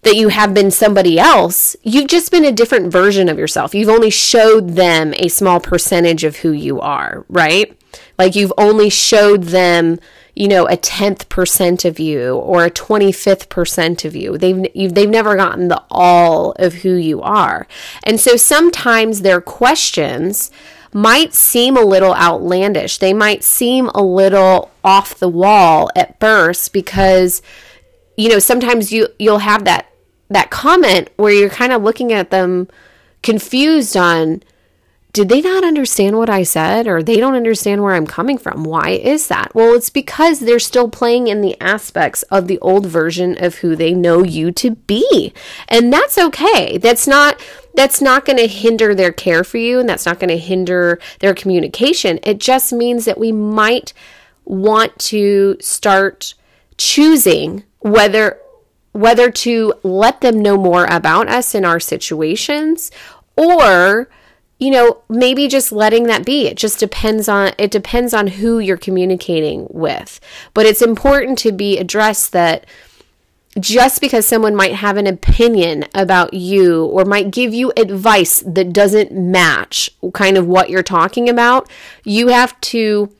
that 0.04 0.16
you 0.16 0.30
have 0.30 0.54
been 0.54 0.72
somebody 0.72 1.20
else. 1.20 1.76
You've 1.84 2.08
just 2.08 2.32
been 2.32 2.46
a 2.46 2.52
different 2.52 2.92
version 2.92 3.28
of 3.28 3.38
yourself. 3.38 3.76
You've 3.76 3.90
only 3.90 4.10
showed 4.10 4.72
them 4.72 5.14
a 5.18 5.28
small 5.28 5.60
percentage 5.60 6.24
of 6.24 6.38
who 6.38 6.52
you 6.52 6.80
are, 6.80 7.26
right? 7.30 7.78
Like 8.18 8.36
you've 8.36 8.54
only 8.58 8.90
showed 8.90 9.44
them, 9.44 10.00
you 10.36 10.48
know, 10.48 10.66
a 10.68 10.78
tenth 10.78 11.30
percent 11.30 11.86
of 11.86 12.00
you 12.00 12.36
or 12.38 12.66
a 12.66 12.72
25th 12.72 13.50
percent 13.50 14.04
of 14.04 14.16
you. 14.16 14.38
They've, 14.38 14.66
they've 14.74 15.10
never 15.10 15.36
gotten 15.36 15.68
the 15.68 15.84
all 15.92 16.54
of 16.54 16.74
who 16.74 16.96
you 16.96 17.22
are. 17.22 17.68
And 18.04 18.20
so 18.20 18.36
sometimes 18.36 19.22
their 19.22 19.42
questions 19.42 20.50
might 20.94 21.34
seem 21.34 21.76
a 21.76 21.82
little 21.82 22.16
outlandish. 22.16 23.00
They 23.00 23.14
might 23.14 23.44
seem 23.44 23.90
a 23.90 24.02
little 24.02 24.72
off 24.84 25.16
the 25.16 25.30
wall 25.30 25.90
at 25.96 26.20
first 26.20 26.72
because 26.74 27.42
you 28.16 28.30
know 28.30 28.40
sometimes 28.40 28.92
you 28.92 29.08
you'll 29.18 29.40
have 29.40 29.66
that 29.66 29.88
that 30.30 30.52
comment 30.52 31.10
where 31.16 31.34
you're 31.34 31.50
kind 31.50 31.74
of 31.74 31.82
looking 31.82 32.14
at 32.14 32.30
them 32.30 32.68
confused 33.24 33.98
on 33.98 34.44
did 35.14 35.30
they 35.30 35.42
not 35.42 35.64
understand 35.64 36.18
what 36.18 36.30
I 36.30 36.42
said 36.42 36.88
or 36.88 37.04
they 37.04 37.18
don't 37.18 37.36
understand 37.36 37.84
where 37.84 37.94
I'm 37.94 38.08
coming 38.08 38.40
from? 38.40 38.64
Why 38.64 38.90
is 38.90 39.28
that? 39.28 39.54
Well, 39.54 39.76
it's 39.76 39.92
because 39.92 40.40
they're 40.40 40.58
still 40.58 40.90
playing 40.90 41.28
in 41.28 41.42
the 41.42 41.56
aspects 41.62 42.24
of 42.24 42.48
the 42.48 42.58
old 42.60 42.88
version 42.88 43.38
of 43.42 43.56
who 43.58 43.76
they 43.76 43.94
know 43.94 44.24
you 44.24 44.52
to 44.54 44.72
be. 44.72 45.32
And 45.68 45.94
that's 45.94 46.18
okay. 46.18 46.80
That's 46.80 47.06
not 47.06 47.40
that's 47.76 48.02
not 48.02 48.26
going 48.26 48.38
to 48.38 48.48
hinder 48.48 48.96
their 48.96 49.12
care 49.12 49.44
for 49.44 49.58
you 49.58 49.80
and 49.80 49.88
that's 49.88 50.06
not 50.06 50.20
going 50.20 50.30
to 50.30 50.38
hinder 50.38 51.00
their 51.20 51.36
communication. 51.36 52.20
It 52.24 52.40
just 52.40 52.74
means 52.74 53.06
that 53.06 53.20
we 53.20 53.32
might 53.32 53.94
want 54.46 54.98
to 55.00 55.58
start 55.60 56.34
choosing 56.78 57.64
whether 57.80 58.40
whether 58.94 59.30
to 59.30 59.74
let 59.84 60.22
them 60.22 60.42
know 60.42 60.58
more 60.58 60.86
about 60.86 61.28
us 61.28 61.54
in 61.54 61.66
our 61.66 61.80
situations 61.80 62.90
or 63.38 64.08
you 64.64 64.72
know 64.72 65.02
maybe 65.10 65.48
just 65.48 65.72
letting 65.72 66.04
that 66.04 66.26
be. 66.26 66.48
It 66.48 66.56
just 66.56 66.80
depends 66.80 67.28
on 67.28 67.52
it 67.58 67.70
depends 67.70 68.14
on 68.14 68.28
who 68.28 68.60
you're 68.60 68.78
communicating 68.78 69.68
with. 69.70 70.20
But 70.54 70.66
it's 70.66 70.82
important 70.82 71.38
to 71.40 71.52
be 71.52 71.78
addressed 71.78 72.32
that 72.32 72.66
just 73.60 74.02
because 74.02 74.26
someone 74.26 74.56
might 74.56 74.74
have 74.74 74.98
an 74.98 75.06
opinion 75.06 75.86
about 75.94 76.34
you 76.34 76.86
or 76.86 77.06
might 77.06 77.30
give 77.30 77.54
you 77.54 77.72
advice 77.78 78.42
that 78.48 78.74
doesn't 78.74 79.12
match 79.12 79.92
kind 80.14 80.38
of 80.38 80.48
what 80.48 80.72
you're 80.72 80.82
talking 80.82 81.30
about 81.30 81.70
you 82.04 82.30
have 82.30 82.60
to 82.62 83.14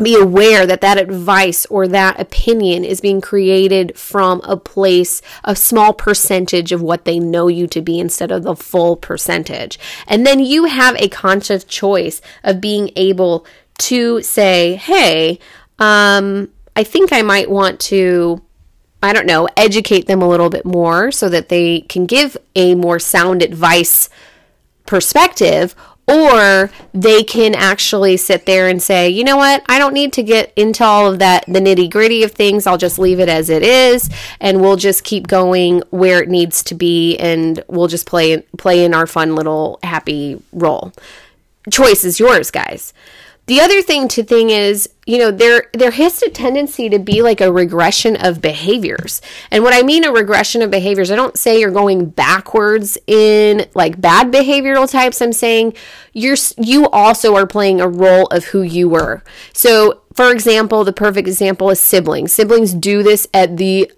be 0.00 0.16
aware 0.16 0.66
that 0.66 0.80
that 0.80 0.98
advice 0.98 1.66
or 1.66 1.86
that 1.86 2.18
opinion 2.18 2.84
is 2.84 3.00
being 3.00 3.20
created 3.20 3.96
from 3.96 4.40
a 4.42 4.56
place, 4.56 5.22
a 5.44 5.54
small 5.54 5.92
percentage 5.92 6.72
of 6.72 6.82
what 6.82 7.04
they 7.04 7.18
know 7.20 7.46
you 7.46 7.66
to 7.68 7.80
be 7.80 8.00
instead 8.00 8.32
of 8.32 8.42
the 8.42 8.56
full 8.56 8.96
percentage. 8.96 9.78
And 10.08 10.26
then 10.26 10.40
you 10.40 10.64
have 10.64 10.96
a 10.96 11.08
conscious 11.08 11.62
choice 11.62 12.20
of 12.42 12.60
being 12.60 12.90
able 12.96 13.46
to 13.78 14.20
say, 14.22 14.76
hey, 14.76 15.38
um, 15.78 16.48
I 16.74 16.82
think 16.82 17.12
I 17.12 17.22
might 17.22 17.48
want 17.48 17.78
to, 17.80 18.42
I 19.00 19.12
don't 19.12 19.26
know, 19.26 19.48
educate 19.56 20.06
them 20.06 20.22
a 20.22 20.28
little 20.28 20.50
bit 20.50 20.64
more 20.64 21.12
so 21.12 21.28
that 21.28 21.48
they 21.50 21.82
can 21.82 22.06
give 22.06 22.36
a 22.56 22.74
more 22.74 22.98
sound 22.98 23.42
advice 23.42 24.08
perspective 24.86 25.74
or 26.06 26.70
they 26.92 27.22
can 27.22 27.54
actually 27.54 28.16
sit 28.16 28.46
there 28.46 28.68
and 28.68 28.82
say, 28.82 29.08
you 29.08 29.24
know 29.24 29.36
what, 29.36 29.62
I 29.68 29.78
don't 29.78 29.94
need 29.94 30.12
to 30.14 30.22
get 30.22 30.52
into 30.54 30.84
all 30.84 31.10
of 31.10 31.18
that, 31.20 31.44
the 31.46 31.60
nitty 31.60 31.90
gritty 31.90 32.22
of 32.22 32.32
things. 32.32 32.66
I'll 32.66 32.76
just 32.76 32.98
leave 32.98 33.20
it 33.20 33.28
as 33.28 33.48
it 33.48 33.62
is, 33.62 34.10
and 34.40 34.60
we'll 34.60 34.76
just 34.76 35.04
keep 35.04 35.26
going 35.26 35.82
where 35.90 36.22
it 36.22 36.28
needs 36.28 36.62
to 36.64 36.74
be, 36.74 37.16
and 37.16 37.62
we'll 37.68 37.88
just 37.88 38.06
play 38.06 38.42
play 38.58 38.84
in 38.84 38.94
our 38.94 39.06
fun 39.06 39.34
little 39.34 39.78
happy 39.82 40.42
role. 40.52 40.92
Choice 41.70 42.04
is 42.04 42.20
yours, 42.20 42.50
guys. 42.50 42.92
The 43.46 43.60
other 43.60 43.82
thing 43.82 44.08
to 44.08 44.24
thing 44.24 44.48
is, 44.48 44.88
you 45.06 45.18
know, 45.18 45.30
there 45.30 45.66
there 45.74 45.90
has 45.90 46.22
a 46.22 46.30
tendency 46.30 46.88
to 46.88 46.98
be 46.98 47.20
like 47.20 47.42
a 47.42 47.52
regression 47.52 48.16
of 48.16 48.40
behaviors. 48.40 49.20
And 49.50 49.62
what 49.62 49.74
I 49.74 49.82
mean 49.82 50.04
a 50.04 50.12
regression 50.12 50.62
of 50.62 50.70
behaviors, 50.70 51.10
I 51.10 51.16
don't 51.16 51.38
say 51.38 51.60
you're 51.60 51.70
going 51.70 52.06
backwards 52.06 52.96
in 53.06 53.66
like 53.74 54.00
bad 54.00 54.32
behavioral 54.32 54.90
types. 54.90 55.20
I'm 55.20 55.34
saying 55.34 55.74
you're 56.14 56.36
you 56.56 56.88
also 56.88 57.36
are 57.36 57.46
playing 57.46 57.82
a 57.82 57.88
role 57.88 58.26
of 58.28 58.46
who 58.46 58.62
you 58.62 58.88
were. 58.88 59.22
So, 59.52 60.00
for 60.14 60.30
example, 60.30 60.82
the 60.84 60.92
perfect 60.94 61.28
example 61.28 61.68
is 61.68 61.80
siblings. 61.80 62.32
Siblings 62.32 62.72
do 62.72 63.02
this 63.02 63.28
at 63.34 63.58
the 63.58 63.92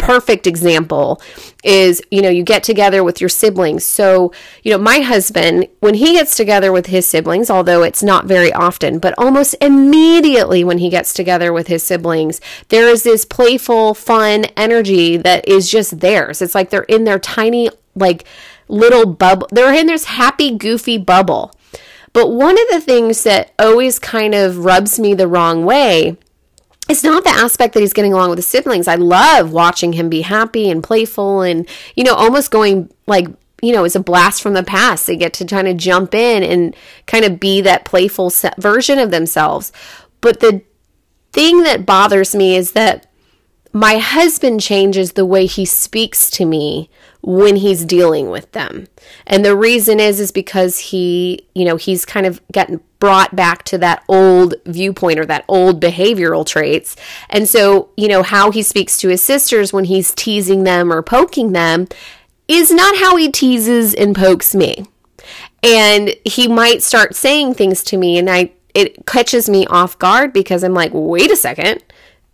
perfect 0.00 0.46
example 0.46 1.20
is 1.62 2.02
you 2.10 2.22
know 2.22 2.28
you 2.28 2.42
get 2.42 2.64
together 2.64 3.04
with 3.04 3.20
your 3.20 3.28
siblings. 3.28 3.84
So 3.84 4.32
you 4.62 4.72
know 4.72 4.78
my 4.78 5.00
husband 5.00 5.68
when 5.80 5.94
he 5.94 6.12
gets 6.12 6.36
together 6.36 6.72
with 6.72 6.86
his 6.86 7.06
siblings 7.06 7.50
although 7.50 7.82
it's 7.82 8.02
not 8.02 8.24
very 8.24 8.52
often 8.52 8.98
but 8.98 9.14
almost 9.18 9.54
immediately 9.60 10.64
when 10.64 10.78
he 10.78 10.88
gets 10.88 11.12
together 11.12 11.52
with 11.52 11.66
his 11.66 11.82
siblings 11.82 12.40
there 12.68 12.88
is 12.88 13.02
this 13.02 13.24
playful 13.24 13.94
fun 13.94 14.46
energy 14.56 15.16
that 15.16 15.46
is 15.46 15.70
just 15.70 16.00
theirs. 16.00 16.42
It's 16.42 16.54
like 16.54 16.70
they're 16.70 16.82
in 16.82 17.04
their 17.04 17.18
tiny 17.18 17.70
like 17.94 18.24
little 18.68 19.04
bubble 19.04 19.48
they're 19.52 19.74
in 19.74 19.86
this 19.86 20.04
happy 20.04 20.56
goofy 20.56 20.96
bubble. 20.98 21.52
But 22.12 22.32
one 22.32 22.60
of 22.60 22.68
the 22.70 22.80
things 22.80 23.22
that 23.22 23.52
always 23.58 23.98
kind 24.00 24.34
of 24.34 24.64
rubs 24.64 24.98
me 24.98 25.14
the 25.14 25.28
wrong 25.28 25.64
way 25.64 26.16
it's 26.90 27.04
not 27.04 27.22
the 27.22 27.30
aspect 27.30 27.74
that 27.74 27.80
he's 27.80 27.92
getting 27.92 28.12
along 28.12 28.30
with 28.30 28.38
his 28.38 28.48
siblings. 28.48 28.88
I 28.88 28.96
love 28.96 29.52
watching 29.52 29.92
him 29.92 30.08
be 30.08 30.22
happy 30.22 30.68
and 30.68 30.82
playful 30.82 31.42
and, 31.42 31.68
you 31.94 32.02
know, 32.02 32.14
almost 32.14 32.50
going 32.50 32.90
like, 33.06 33.28
you 33.62 33.72
know, 33.72 33.84
it's 33.84 33.94
a 33.94 34.00
blast 34.00 34.42
from 34.42 34.54
the 34.54 34.64
past. 34.64 35.06
They 35.06 35.16
get 35.16 35.32
to 35.34 35.44
kind 35.44 35.68
of 35.68 35.76
jump 35.76 36.14
in 36.14 36.42
and 36.42 36.74
kind 37.06 37.24
of 37.24 37.38
be 37.38 37.60
that 37.60 37.84
playful 37.84 38.32
version 38.58 38.98
of 38.98 39.12
themselves. 39.12 39.70
But 40.20 40.40
the 40.40 40.62
thing 41.32 41.62
that 41.62 41.86
bothers 41.86 42.34
me 42.34 42.56
is 42.56 42.72
that 42.72 43.06
my 43.72 43.98
husband 43.98 44.60
changes 44.60 45.12
the 45.12 45.26
way 45.26 45.46
he 45.46 45.64
speaks 45.64 46.28
to 46.32 46.44
me 46.44 46.90
when 47.22 47.56
he's 47.56 47.84
dealing 47.84 48.30
with 48.30 48.50
them. 48.52 48.86
And 49.26 49.44
the 49.44 49.56
reason 49.56 50.00
is 50.00 50.20
is 50.20 50.32
because 50.32 50.78
he, 50.78 51.46
you 51.54 51.64
know, 51.64 51.76
he's 51.76 52.04
kind 52.04 52.26
of 52.26 52.40
gotten 52.52 52.80
brought 52.98 53.34
back 53.34 53.62
to 53.64 53.78
that 53.78 54.04
old 54.08 54.54
viewpoint 54.66 55.18
or 55.18 55.26
that 55.26 55.44
old 55.48 55.80
behavioral 55.82 56.46
traits. 56.46 56.96
And 57.28 57.48
so, 57.48 57.90
you 57.96 58.08
know, 58.08 58.22
how 58.22 58.50
he 58.50 58.62
speaks 58.62 58.96
to 58.98 59.08
his 59.08 59.22
sisters 59.22 59.72
when 59.72 59.84
he's 59.84 60.14
teasing 60.14 60.64
them 60.64 60.92
or 60.92 61.02
poking 61.02 61.52
them 61.52 61.88
is 62.48 62.70
not 62.70 62.96
how 62.96 63.16
he 63.16 63.30
teases 63.30 63.94
and 63.94 64.14
pokes 64.14 64.54
me. 64.54 64.86
And 65.62 66.14
he 66.24 66.48
might 66.48 66.82
start 66.82 67.14
saying 67.14 67.54
things 67.54 67.82
to 67.84 67.96
me 67.96 68.18
and 68.18 68.30
I 68.30 68.52
it 68.72 69.04
catches 69.04 69.48
me 69.50 69.66
off 69.66 69.98
guard 69.98 70.32
because 70.32 70.62
I'm 70.62 70.74
like, 70.74 70.92
"Wait 70.94 71.30
a 71.32 71.36
second 71.36 71.82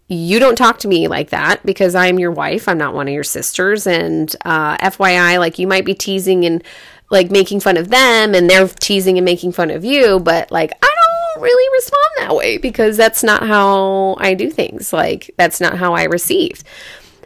you 0.08 0.38
don't 0.38 0.56
talk 0.56 0.78
to 0.80 0.88
me 0.88 1.08
like 1.08 1.30
that 1.30 1.64
because 1.66 1.94
I'm 1.94 2.18
your 2.18 2.30
wife. 2.30 2.68
I'm 2.68 2.78
not 2.78 2.94
one 2.94 3.08
of 3.08 3.14
your 3.14 3.24
sisters. 3.24 3.86
And 3.86 4.34
uh, 4.44 4.76
FYI, 4.78 5.38
like 5.38 5.58
you 5.58 5.66
might 5.66 5.84
be 5.84 5.94
teasing 5.94 6.44
and 6.44 6.62
like 7.10 7.30
making 7.30 7.60
fun 7.60 7.76
of 7.76 7.88
them, 7.88 8.34
and 8.34 8.50
they're 8.50 8.68
teasing 8.68 9.16
and 9.18 9.24
making 9.24 9.52
fun 9.52 9.70
of 9.70 9.84
you. 9.84 10.18
But 10.20 10.50
like, 10.50 10.72
I 10.82 10.94
don't 11.34 11.42
really 11.42 11.76
respond 11.76 12.04
that 12.18 12.34
way 12.34 12.58
because 12.58 12.96
that's 12.96 13.22
not 13.22 13.46
how 13.46 14.16
I 14.18 14.34
do 14.34 14.50
things. 14.50 14.92
Like, 14.92 15.30
that's 15.36 15.60
not 15.60 15.76
how 15.76 15.94
I 15.94 16.04
receive. 16.04 16.64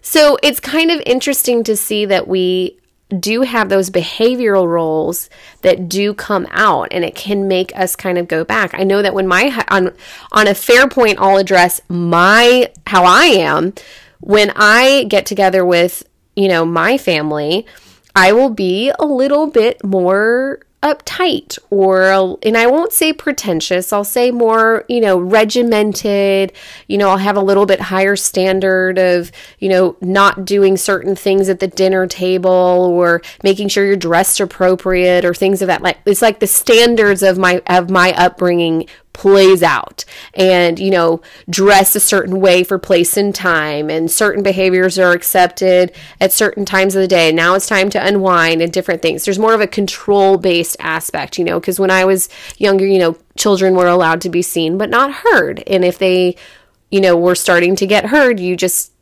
So 0.02 0.38
it's 0.42 0.60
kind 0.60 0.90
of 0.90 1.02
interesting 1.06 1.64
to 1.64 1.76
see 1.76 2.04
that 2.06 2.28
we 2.28 2.78
do 3.18 3.42
have 3.42 3.68
those 3.68 3.90
behavioral 3.90 4.66
roles 4.66 5.28
that 5.62 5.88
do 5.88 6.14
come 6.14 6.46
out 6.50 6.88
and 6.90 7.04
it 7.04 7.14
can 7.14 7.48
make 7.48 7.76
us 7.76 7.96
kind 7.96 8.18
of 8.18 8.28
go 8.28 8.44
back. 8.44 8.74
I 8.74 8.84
know 8.84 9.02
that 9.02 9.14
when 9.14 9.26
my 9.26 9.64
on 9.68 9.92
on 10.32 10.46
a 10.46 10.54
fair 10.54 10.88
point 10.88 11.18
I'll 11.18 11.36
address 11.36 11.80
my 11.88 12.70
how 12.86 13.04
I 13.04 13.24
am 13.24 13.74
when 14.20 14.52
I 14.54 15.04
get 15.08 15.26
together 15.26 15.64
with, 15.64 16.02
you 16.36 16.48
know, 16.48 16.64
my 16.64 16.98
family, 16.98 17.66
I 18.14 18.32
will 18.32 18.50
be 18.50 18.92
a 18.98 19.04
little 19.04 19.46
bit 19.46 19.82
more 19.84 20.60
uptight 20.82 21.58
or 21.68 22.38
and 22.42 22.56
I 22.56 22.66
won't 22.66 22.94
say 22.94 23.12
pretentious 23.12 23.92
I'll 23.92 24.02
say 24.02 24.30
more 24.30 24.84
you 24.88 25.00
know 25.00 25.18
regimented. 25.18 26.52
You 26.88 26.96
know 26.96 27.10
I'll 27.10 27.18
have 27.18 27.37
a 27.37 27.42
little 27.42 27.66
bit 27.66 27.80
higher 27.80 28.16
standard 28.16 28.99
of 28.99 29.30
you 29.58 29.68
know 29.68 29.96
not 30.00 30.46
doing 30.46 30.78
certain 30.78 31.14
things 31.14 31.50
at 31.50 31.60
the 31.60 31.68
dinner 31.68 32.06
table 32.06 32.50
or 32.50 33.20
making 33.42 33.68
sure 33.68 33.84
you're 33.84 33.96
dressed 33.96 34.40
appropriate 34.40 35.25
or 35.25 35.34
things 35.34 35.60
of 35.60 35.66
that 35.66 35.82
like 35.82 35.99
it's 36.06 36.22
like 36.22 36.40
the 36.40 36.46
standards 36.46 37.22
of 37.22 37.37
my 37.37 37.62
of 37.66 37.90
my 37.90 38.12
upbringing 38.14 38.87
plays 39.12 39.62
out 39.62 40.04
and 40.34 40.78
you 40.78 40.90
know 40.90 41.20
dress 41.48 41.94
a 41.94 42.00
certain 42.00 42.40
way 42.40 42.62
for 42.64 42.78
place 42.78 43.16
and 43.16 43.34
time. 43.34 43.90
And 43.90 44.10
certain 44.10 44.42
behaviors 44.42 44.98
are 44.98 45.12
accepted 45.12 45.92
at 46.20 46.32
certain 46.32 46.64
times 46.64 46.94
of 46.94 47.02
the 47.02 47.08
day. 47.08 47.32
Now 47.32 47.54
it's 47.54 47.66
time 47.66 47.90
to 47.90 48.04
unwind 48.04 48.62
and 48.62 48.72
different 48.72 49.02
things. 49.02 49.24
There's 49.24 49.38
more 49.38 49.54
of 49.54 49.60
a 49.60 49.66
control 49.66 50.38
based 50.38 50.76
aspect 50.80 51.38
you 51.38 51.44
know 51.44 51.60
because 51.60 51.80
when 51.80 51.90
i 51.90 52.04
was 52.04 52.28
younger 52.58 52.86
you 52.86 52.98
know 52.98 53.16
children 53.36 53.74
were 53.74 53.86
allowed 53.88 54.20
to 54.22 54.28
be 54.28 54.42
seen 54.42 54.78
but 54.78 54.90
not 54.90 55.12
heard. 55.12 55.62
And 55.66 55.84
if 55.84 55.98
they 55.98 56.36
you 56.90 57.00
know 57.00 57.16
were 57.16 57.34
starting 57.34 57.76
to 57.76 57.86
get 57.86 58.06
heard 58.06 58.40
you 58.40 58.56
just 58.56 58.92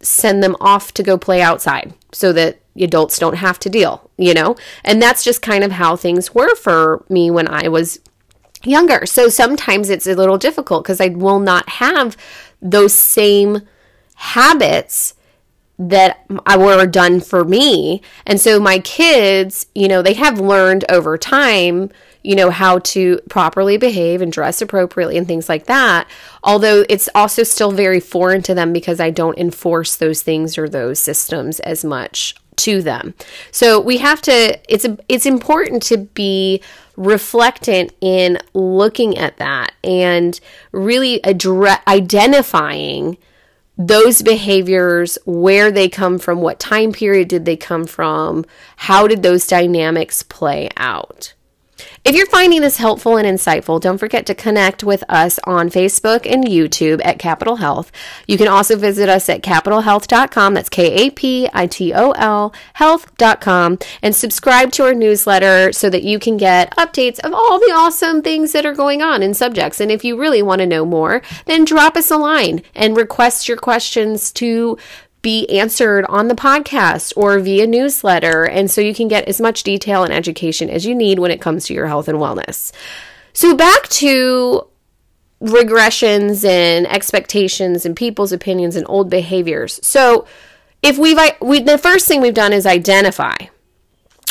send 0.00 0.42
them 0.42 0.56
off 0.60 0.94
to 0.94 1.02
go 1.02 1.18
play 1.18 1.42
outside 1.42 1.92
so 2.12 2.32
that 2.32 2.60
adults 2.76 3.18
don't 3.18 3.36
have 3.36 3.58
to 3.58 3.68
deal 3.68 4.08
you 4.18 4.34
know? 4.34 4.56
And 4.84 5.00
that's 5.00 5.22
just 5.24 5.42
kind 5.42 5.62
of 5.64 5.72
how 5.72 5.96
things 5.96 6.34
were 6.34 6.54
for 6.56 7.04
me 7.08 7.30
when 7.30 7.48
i 7.48 7.68
was 7.68 8.00
younger. 8.64 9.06
So 9.06 9.28
sometimes 9.28 9.90
it's 9.90 10.06
a 10.06 10.14
little 10.14 10.38
difficult 10.38 10.84
because 10.84 11.00
I 11.00 11.08
will 11.08 11.40
not 11.40 11.68
have 11.68 12.16
those 12.60 12.92
same 12.92 13.62
habits 14.14 15.14
that 15.78 16.24
I 16.44 16.56
were 16.56 16.86
done 16.86 17.20
for 17.20 17.44
me. 17.44 18.02
And 18.26 18.40
so 18.40 18.58
my 18.58 18.80
kids, 18.80 19.66
you 19.74 19.86
know, 19.86 20.02
they 20.02 20.14
have 20.14 20.40
learned 20.40 20.84
over 20.90 21.16
time, 21.16 21.90
you 22.24 22.34
know, 22.34 22.50
how 22.50 22.80
to 22.80 23.20
properly 23.28 23.76
behave 23.76 24.20
and 24.20 24.32
dress 24.32 24.60
appropriately 24.60 25.16
and 25.16 25.26
things 25.26 25.48
like 25.48 25.66
that. 25.66 26.08
Although 26.42 26.84
it's 26.88 27.08
also 27.14 27.44
still 27.44 27.70
very 27.70 28.00
foreign 28.00 28.42
to 28.42 28.54
them 28.54 28.72
because 28.72 28.98
I 28.98 29.10
don't 29.10 29.38
enforce 29.38 29.94
those 29.94 30.20
things 30.22 30.58
or 30.58 30.68
those 30.68 30.98
systems 30.98 31.60
as 31.60 31.84
much 31.84 32.34
to 32.58 32.82
them. 32.82 33.14
So 33.50 33.80
we 33.80 33.98
have 33.98 34.20
to 34.22 34.58
it's 34.68 34.84
a, 34.84 34.98
it's 35.08 35.26
important 35.26 35.82
to 35.84 35.98
be 35.98 36.62
reflectant 36.96 37.92
in 38.00 38.38
looking 38.54 39.16
at 39.16 39.36
that 39.36 39.72
and 39.84 40.38
really 40.72 41.20
address, 41.22 41.80
identifying 41.86 43.16
those 43.80 44.22
behaviors, 44.22 45.16
where 45.24 45.70
they 45.70 45.88
come 45.88 46.18
from, 46.18 46.40
what 46.40 46.58
time 46.58 46.90
period 46.90 47.28
did 47.28 47.44
they 47.44 47.56
come 47.56 47.86
from, 47.86 48.44
how 48.76 49.06
did 49.06 49.22
those 49.22 49.46
dynamics 49.46 50.24
play 50.24 50.68
out. 50.76 51.32
If 52.04 52.14
you're 52.14 52.26
finding 52.26 52.60
this 52.60 52.76
helpful 52.76 53.16
and 53.16 53.26
insightful, 53.26 53.80
don't 53.80 53.98
forget 53.98 54.24
to 54.26 54.34
connect 54.34 54.84
with 54.84 55.04
us 55.08 55.38
on 55.44 55.68
Facebook 55.68 56.30
and 56.30 56.44
YouTube 56.44 57.00
at 57.04 57.18
Kapitol 57.18 57.58
Health. 57.58 57.92
You 58.26 58.38
can 58.38 58.48
also 58.48 58.76
visit 58.76 59.08
us 59.08 59.28
at 59.28 59.42
kapitolhealth.com. 59.42 60.54
That's 60.54 60.68
K 60.68 61.06
A 61.06 61.10
P 61.10 61.48
I 61.52 61.66
T 61.66 61.92
O 61.92 62.12
L 62.12 62.54
health.com 62.74 63.78
and 64.02 64.14
subscribe 64.14 64.72
to 64.72 64.84
our 64.84 64.94
newsletter 64.94 65.72
so 65.72 65.90
that 65.90 66.04
you 66.04 66.18
can 66.18 66.36
get 66.36 66.74
updates 66.76 67.18
of 67.20 67.34
all 67.34 67.58
the 67.58 67.72
awesome 67.74 68.22
things 68.22 68.52
that 68.52 68.64
are 68.64 68.74
going 68.74 69.02
on 69.02 69.22
in 69.22 69.34
subjects. 69.34 69.80
And 69.80 69.90
if 69.90 70.04
you 70.04 70.18
really 70.18 70.42
want 70.42 70.60
to 70.60 70.66
know 70.66 70.86
more, 70.86 71.20
then 71.46 71.64
drop 71.64 71.96
us 71.96 72.10
a 72.10 72.16
line 72.16 72.62
and 72.74 72.96
request 72.96 73.48
your 73.48 73.58
questions 73.58 74.32
to 74.32 74.78
be 75.22 75.48
answered 75.48 76.04
on 76.06 76.28
the 76.28 76.34
podcast 76.34 77.12
or 77.16 77.38
via 77.40 77.66
newsletter. 77.66 78.44
And 78.44 78.70
so 78.70 78.80
you 78.80 78.94
can 78.94 79.08
get 79.08 79.26
as 79.26 79.40
much 79.40 79.62
detail 79.62 80.04
and 80.04 80.12
education 80.12 80.70
as 80.70 80.86
you 80.86 80.94
need 80.94 81.18
when 81.18 81.30
it 81.30 81.40
comes 81.40 81.66
to 81.66 81.74
your 81.74 81.86
health 81.86 82.08
and 82.08 82.18
wellness. 82.18 82.72
So, 83.32 83.54
back 83.54 83.88
to 83.88 84.66
regressions 85.40 86.44
and 86.44 86.86
expectations 86.88 87.86
and 87.86 87.94
people's 87.94 88.32
opinions 88.32 88.74
and 88.74 88.86
old 88.88 89.08
behaviors. 89.10 89.78
So, 89.86 90.26
if 90.82 90.98
we've 90.98 91.18
we, 91.40 91.60
the 91.60 91.78
first 91.78 92.06
thing 92.06 92.20
we've 92.20 92.34
done 92.34 92.52
is 92.52 92.66
identify. 92.66 93.36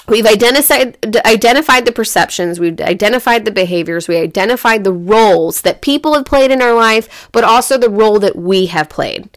We've 0.07 0.25
identified 0.25 0.97
identified 1.25 1.85
the 1.85 1.91
perceptions, 1.91 2.61
we've 2.61 2.79
identified 2.79 3.43
the 3.43 3.51
behaviors, 3.51 4.07
we 4.07 4.15
identified 4.17 4.85
the 4.85 4.93
roles 4.93 5.61
that 5.63 5.81
people 5.81 6.13
have 6.13 6.25
played 6.25 6.49
in 6.49 6.61
our 6.61 6.73
life, 6.73 7.29
but 7.33 7.43
also 7.43 7.77
the 7.77 7.89
role 7.89 8.19
that 8.19 8.37
we 8.37 8.67
have 8.67 8.87
played. 8.87 9.29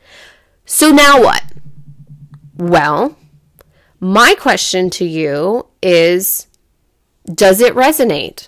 So 0.73 0.93
now 0.93 1.21
what? 1.21 1.43
Well, 2.57 3.17
my 3.99 4.37
question 4.39 4.89
to 4.91 5.05
you 5.05 5.67
is 5.83 6.47
Does 7.27 7.61
it 7.61 7.75
resonate? 7.75 8.47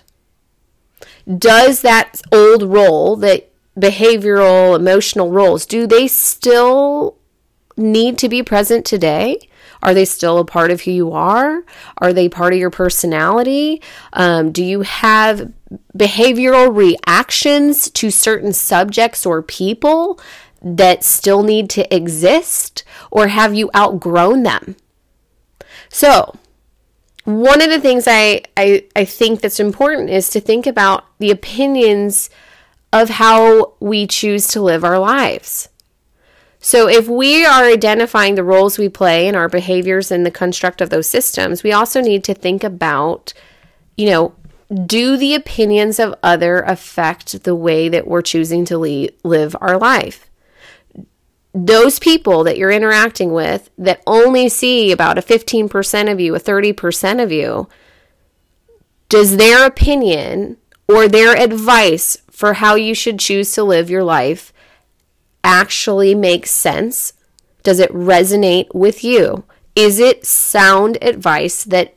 Does 1.27 1.81
that 1.81 2.21
old 2.31 2.63
role, 2.63 3.17
that 3.17 3.51
behavioral, 3.77 4.73
emotional 4.73 5.31
roles, 5.31 5.65
do 5.65 5.85
they 5.85 6.07
still 6.07 7.17
need 7.75 8.17
to 8.19 8.29
be 8.29 8.41
present 8.41 8.85
today? 8.85 9.37
Are 9.81 9.93
they 9.93 10.05
still 10.05 10.37
a 10.39 10.45
part 10.45 10.71
of 10.71 10.81
who 10.81 10.91
you 10.91 11.11
are? 11.11 11.65
Are 11.97 12.13
they 12.13 12.29
part 12.29 12.53
of 12.53 12.59
your 12.59 12.69
personality? 12.69 13.81
Um, 14.13 14.53
do 14.53 14.63
you 14.63 14.81
have 14.81 15.51
behavioral 15.97 16.73
reactions 16.73 17.89
to 17.91 18.09
certain 18.09 18.53
subjects 18.53 19.25
or 19.25 19.41
people 19.41 20.19
that 20.63 21.03
still 21.03 21.43
need 21.43 21.69
to 21.71 21.93
exist, 21.93 22.83
or 23.11 23.27
have 23.27 23.53
you 23.53 23.69
outgrown 23.75 24.43
them? 24.43 24.75
So, 25.89 26.35
one 27.25 27.61
of 27.61 27.69
the 27.69 27.79
things 27.79 28.05
I, 28.07 28.43
I, 28.57 28.85
I 28.95 29.05
think 29.05 29.41
that's 29.41 29.59
important 29.59 30.09
is 30.09 30.29
to 30.29 30.41
think 30.41 30.65
about 30.65 31.05
the 31.19 31.31
opinions 31.31 32.29
of 32.91 33.09
how 33.09 33.73
we 33.79 34.07
choose 34.07 34.47
to 34.49 34.61
live 34.61 34.83
our 34.83 34.99
lives. 34.99 35.69
So, 36.59 36.87
if 36.87 37.07
we 37.07 37.45
are 37.45 37.65
identifying 37.65 38.35
the 38.35 38.43
roles 38.43 38.77
we 38.77 38.87
play 38.87 39.27
and 39.27 39.35
our 39.35 39.49
behaviors 39.49 40.11
and 40.11 40.25
the 40.25 40.31
construct 40.31 40.79
of 40.79 40.89
those 40.89 41.09
systems, 41.09 41.61
we 41.61 41.73
also 41.73 41.99
need 41.99 42.23
to 42.23 42.33
think 42.33 42.63
about, 42.63 43.33
you 43.97 44.09
know, 44.09 44.33
do 44.85 45.17
the 45.17 45.35
opinions 45.35 45.99
of 45.99 46.15
other 46.23 46.61
affect 46.61 47.43
the 47.43 47.55
way 47.55 47.89
that 47.89 48.07
we're 48.07 48.21
choosing 48.21 48.65
to 48.65 48.77
le- 48.77 49.09
live 49.23 49.55
our 49.59 49.77
life? 49.77 50.29
Those 51.53 51.99
people 51.99 52.43
that 52.43 52.57
you're 52.57 52.71
interacting 52.71 53.31
with 53.31 53.69
that 53.77 54.01
only 54.07 54.49
see 54.49 54.91
about 54.91 55.17
a 55.17 55.21
15% 55.21 56.11
of 56.11 56.19
you, 56.19 56.35
a 56.35 56.39
30% 56.39 57.23
of 57.23 57.31
you, 57.31 57.67
does 59.07 59.37
their 59.37 59.65
opinion 59.65 60.57
or 60.87 61.07
their 61.07 61.35
advice 61.35 62.17
for 62.31 62.53
how 62.53 62.75
you 62.75 62.95
should 62.95 63.19
choose 63.19 63.51
to 63.53 63.63
live 63.63 63.89
your 63.89 64.03
life 64.03 64.51
actually 65.43 66.15
make 66.15 66.47
sense? 66.47 67.13
Does 67.61 67.79
it 67.79 67.91
resonate 67.91 68.73
with 68.73 69.03
you? 69.03 69.43
Is 69.75 69.99
it 69.99 70.25
sound 70.25 70.97
advice 71.01 71.63
that 71.65 71.95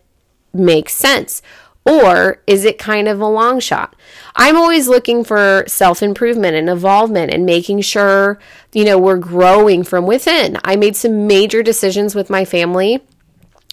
makes 0.53 0.92
sense? 0.92 1.40
Or 1.87 2.42
is 2.49 2.64
it 2.64 2.79
kind 2.79 3.07
of 3.07 3.20
a 3.20 3.29
long 3.29 3.61
shot? 3.61 3.94
I'm 4.35 4.57
always 4.57 4.88
looking 4.88 5.22
for 5.22 5.64
self 5.68 6.03
improvement 6.03 6.57
and 6.57 6.68
involvement 6.68 7.33
and 7.33 7.46
making 7.46 7.83
sure, 7.83 8.40
you 8.72 8.85
know, 8.85 8.99
we're 8.99 9.18
growing 9.18 9.85
from 9.85 10.05
within. 10.05 10.59
I 10.64 10.75
made 10.75 10.96
some 10.96 11.29
major 11.29 11.62
decisions 11.62 12.14
with 12.14 12.29
my 12.29 12.44
family 12.44 13.03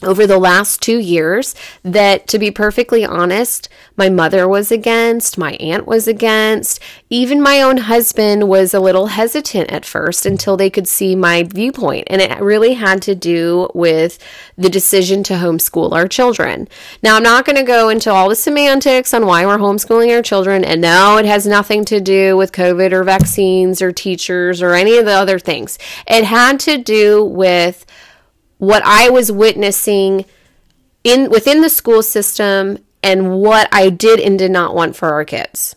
over 0.06 0.28
the 0.28 0.38
last 0.38 0.82
two 0.82 1.00
years 1.00 1.56
that, 1.84 2.28
to 2.28 2.39
be 2.39 2.52
perfectly 2.52 3.06
honest, 3.06 3.70
my 3.96 4.10
mother 4.10 4.48
was 4.48 4.72
against, 4.72 5.38
my 5.38 5.54
aunt 5.54 5.86
was 5.86 6.08
against, 6.08 6.80
even 7.10 7.42
my 7.42 7.62
own 7.62 7.78
husband 7.78 8.48
was 8.48 8.74
a 8.74 8.80
little 8.80 9.08
hesitant 9.08 9.72
at 9.72 9.86
first 9.86 10.26
until 10.26 10.58
they 10.58 10.70
could 10.70 10.88
see 10.88 11.16
my 11.16 11.44
viewpoint. 11.44 12.08
And 12.08 12.22
it 12.22 12.39
really 12.39 12.74
had 12.74 13.02
to 13.04 13.16
do 13.16 13.70
with 13.74 14.18
the 14.58 14.70
decision 14.70 15.24
to 15.24 15.34
homeschool 15.34 15.92
our 15.92 16.08
children. 16.08 16.68
Now, 17.02 17.18
I'm 17.18 17.24
not 17.24 17.46
going 17.46 17.56
to 17.56 17.63
go 17.63 17.89
into 17.89 18.12
all 18.12 18.30
the 18.30 18.36
semantics 18.36 19.13
on 19.13 19.26
why 19.26 19.46
we're 19.46 19.58
homeschooling 19.58 20.13
our 20.16 20.22
children. 20.22 20.63
And 20.63 20.82
no, 20.82 21.18
it 21.18 21.26
has 21.26 21.46
nothing 21.46 21.86
to 21.86 22.00
do 22.00 22.36
with 22.36 22.52
COVID 22.52 22.92
or 22.92 23.04
vaccines 23.04 23.82
or 23.82 23.92
teachers 23.92 24.62
or 24.62 24.74
any 24.74 24.98
of 24.98 25.06
the 25.06 25.12
other 25.12 25.39
things. 25.39 25.78
It 26.08 26.24
had 26.24 26.60
to 26.62 26.78
do 26.78 27.24
with 27.24 27.86
what 28.63 28.82
I 28.86 29.10
was 29.10 29.32
witnessing 29.32 30.26
in 31.04 31.30
within 31.30 31.62
the 31.62 31.69
school 31.69 32.02
system 32.02 32.78
and 33.02 33.36
what 33.39 33.67
I 33.71 33.89
did 33.89 34.19
and 34.19 34.39
did 34.39 34.52
not 34.52 34.73
want 34.73 34.95
for 34.95 35.10
our 35.10 35.26
kids. 35.26 35.76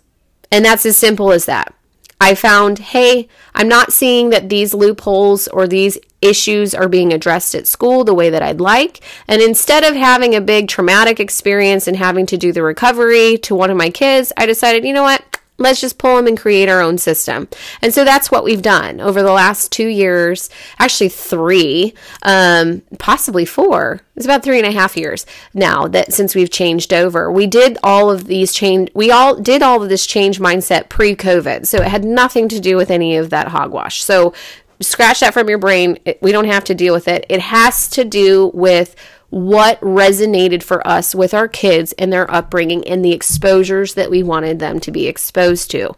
And 0.52 0.64
that's 0.64 0.86
as 0.86 0.96
simple 0.96 1.32
as 1.32 1.46
that. 1.46 1.74
I 2.20 2.34
found, 2.34 2.78
hey, 2.78 3.28
I'm 3.54 3.68
not 3.68 3.92
seeing 3.92 4.30
that 4.30 4.48
these 4.48 4.72
loopholes 4.72 5.48
or 5.48 5.66
these 5.66 5.98
issues 6.22 6.74
are 6.74 6.88
being 6.88 7.12
addressed 7.12 7.54
at 7.54 7.66
school 7.66 8.04
the 8.04 8.14
way 8.14 8.30
that 8.30 8.42
I'd 8.42 8.60
like. 8.60 9.00
And 9.28 9.42
instead 9.42 9.84
of 9.84 9.94
having 9.94 10.34
a 10.34 10.40
big 10.40 10.68
traumatic 10.68 11.20
experience 11.20 11.86
and 11.86 11.96
having 11.96 12.24
to 12.26 12.38
do 12.38 12.52
the 12.52 12.62
recovery 12.62 13.36
to 13.38 13.54
one 13.54 13.70
of 13.70 13.76
my 13.76 13.90
kids, 13.90 14.32
I 14.36 14.46
decided, 14.46 14.84
you 14.84 14.94
know 14.94 15.02
what? 15.02 15.40
Let's 15.58 15.80
just 15.80 15.98
pull 15.98 16.16
them 16.16 16.26
and 16.26 16.38
create 16.38 16.68
our 16.68 16.82
own 16.82 16.98
system. 16.98 17.48
And 17.80 17.94
so 17.94 18.04
that's 18.04 18.30
what 18.30 18.44
we've 18.44 18.62
done 18.62 19.00
over 19.00 19.22
the 19.22 19.32
last 19.32 19.72
two 19.72 19.88
years, 19.88 20.50
actually 20.78 21.08
three, 21.08 21.94
um, 22.22 22.82
possibly 22.98 23.44
four. 23.44 24.00
It's 24.16 24.26
about 24.26 24.42
three 24.42 24.58
and 24.58 24.66
a 24.66 24.72
half 24.72 24.96
years 24.96 25.24
now 25.54 25.86
that 25.88 26.12
since 26.12 26.34
we've 26.34 26.50
changed 26.50 26.92
over. 26.92 27.30
We 27.30 27.46
did 27.46 27.78
all 27.82 28.10
of 28.10 28.26
these 28.26 28.52
change, 28.52 28.90
we 28.94 29.10
all 29.10 29.40
did 29.40 29.62
all 29.62 29.82
of 29.82 29.88
this 29.88 30.06
change 30.06 30.38
mindset 30.38 30.88
pre 30.88 31.16
COVID. 31.16 31.66
So 31.66 31.78
it 31.78 31.88
had 31.88 32.04
nothing 32.04 32.48
to 32.48 32.60
do 32.60 32.76
with 32.76 32.90
any 32.90 33.16
of 33.16 33.30
that 33.30 33.48
hogwash. 33.48 34.02
So 34.02 34.34
scratch 34.80 35.20
that 35.20 35.32
from 35.32 35.48
your 35.48 35.58
brain. 35.58 35.98
We 36.20 36.32
don't 36.32 36.46
have 36.46 36.64
to 36.64 36.74
deal 36.74 36.92
with 36.92 37.08
it. 37.08 37.24
It 37.28 37.40
has 37.40 37.88
to 37.90 38.04
do 38.04 38.50
with 38.52 38.94
what 39.30 39.80
resonated 39.80 40.62
for 40.62 40.86
us 40.86 41.14
with 41.14 41.34
our 41.34 41.48
kids 41.48 41.92
and 41.98 42.12
their 42.12 42.30
upbringing 42.30 42.86
and 42.86 43.04
the 43.04 43.12
exposures 43.12 43.94
that 43.94 44.10
we 44.10 44.22
wanted 44.22 44.58
them 44.58 44.80
to 44.80 44.90
be 44.90 45.06
exposed 45.06 45.70
to. 45.72 45.94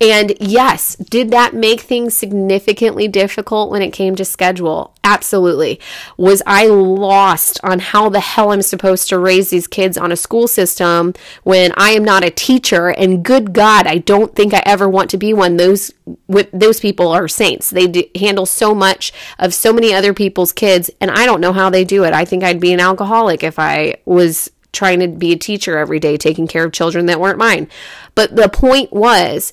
And 0.00 0.34
yes, 0.38 0.94
did 0.96 1.30
that 1.30 1.54
make 1.54 1.80
things 1.80 2.16
significantly 2.16 3.08
difficult 3.08 3.70
when 3.70 3.82
it 3.82 3.90
came 3.92 4.14
to 4.14 4.24
schedule? 4.24 4.94
Absolutely. 5.02 5.80
Was 6.16 6.40
I 6.46 6.66
lost 6.66 7.58
on 7.64 7.80
how 7.80 8.08
the 8.08 8.20
hell 8.20 8.52
I'm 8.52 8.62
supposed 8.62 9.08
to 9.08 9.18
raise 9.18 9.50
these 9.50 9.66
kids 9.66 9.98
on 9.98 10.12
a 10.12 10.16
school 10.16 10.46
system 10.46 11.14
when 11.42 11.72
I 11.76 11.90
am 11.90 12.04
not 12.04 12.22
a 12.22 12.30
teacher? 12.30 12.90
And 12.90 13.24
good 13.24 13.52
God, 13.52 13.88
I 13.88 13.98
don't 13.98 14.36
think 14.36 14.54
I 14.54 14.62
ever 14.64 14.88
want 14.88 15.10
to 15.10 15.16
be 15.16 15.32
one. 15.32 15.56
Those 15.56 15.92
with 16.28 16.48
those 16.52 16.78
people 16.78 17.08
are 17.08 17.26
saints. 17.26 17.70
They 17.70 17.88
do, 17.88 18.04
handle 18.14 18.46
so 18.46 18.74
much 18.74 19.12
of 19.38 19.52
so 19.52 19.72
many 19.72 19.92
other 19.92 20.14
people's 20.14 20.52
kids, 20.52 20.90
and 21.00 21.10
I 21.10 21.26
don't 21.26 21.40
know 21.40 21.52
how 21.52 21.70
they 21.70 21.84
do 21.84 22.04
it. 22.04 22.12
I 22.12 22.24
think 22.24 22.44
I'd 22.44 22.60
be 22.60 22.72
an 22.72 22.80
alcoholic 22.80 23.42
if 23.42 23.58
I 23.58 23.96
was 24.04 24.50
trying 24.72 25.00
to 25.00 25.08
be 25.08 25.32
a 25.32 25.36
teacher 25.36 25.78
every 25.78 25.98
day, 25.98 26.16
taking 26.16 26.46
care 26.46 26.64
of 26.64 26.72
children 26.72 27.06
that 27.06 27.20
weren't 27.20 27.38
mine. 27.38 27.68
But 28.14 28.36
the 28.36 28.48
point 28.48 28.92
was 28.92 29.52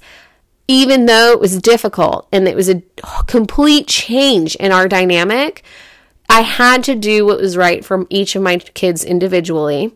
even 0.67 1.05
though 1.05 1.31
it 1.31 1.39
was 1.39 1.61
difficult 1.61 2.27
and 2.31 2.47
it 2.47 2.55
was 2.55 2.69
a 2.69 2.81
complete 3.27 3.87
change 3.87 4.55
in 4.55 4.71
our 4.71 4.87
dynamic, 4.87 5.63
I 6.29 6.41
had 6.41 6.83
to 6.85 6.95
do 6.95 7.25
what 7.25 7.39
was 7.39 7.57
right 7.57 7.85
for 7.85 8.05
each 8.09 8.35
of 8.35 8.41
my 8.41 8.57
kids 8.57 9.03
individually. 9.03 9.93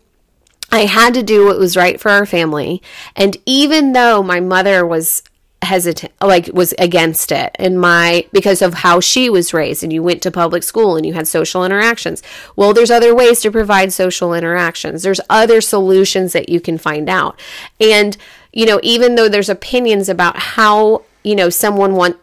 I 0.71 0.81
had 0.81 1.15
to 1.15 1.23
do 1.23 1.45
what 1.45 1.57
was 1.57 1.75
right 1.75 1.99
for 1.99 2.11
our 2.11 2.25
family. 2.25 2.83
And 3.15 3.37
even 3.45 3.93
though 3.93 4.21
my 4.21 4.39
mother 4.39 4.85
was 4.85 5.23
hesitant 5.61 6.13
like 6.21 6.49
was 6.53 6.73
against 6.79 7.33
it 7.33 7.53
and 7.55 7.79
my 7.79 8.25
because 8.31 8.61
of 8.61 8.75
how 8.75 9.01
she 9.01 9.29
was 9.29 9.53
raised 9.53 9.83
and 9.83 9.91
you 9.91 10.01
went 10.01 10.21
to 10.21 10.31
public 10.31 10.63
school 10.63 10.95
and 10.95 11.05
you 11.05 11.13
had 11.13 11.27
social 11.27 11.65
interactions 11.65 12.23
well 12.55 12.73
there's 12.73 12.89
other 12.89 13.13
ways 13.13 13.41
to 13.41 13.51
provide 13.51 13.91
social 13.91 14.33
interactions 14.33 15.03
there's 15.03 15.19
other 15.29 15.59
solutions 15.59 16.31
that 16.31 16.47
you 16.47 16.61
can 16.61 16.77
find 16.77 17.09
out 17.09 17.37
and 17.77 18.15
you 18.53 18.65
know, 18.65 18.79
even 18.83 19.15
though 19.15 19.29
there's 19.29 19.49
opinions 19.49 20.09
about 20.09 20.37
how, 20.37 21.03
you 21.23 21.35
know, 21.35 21.49
someone 21.49 21.93
want 21.93 22.17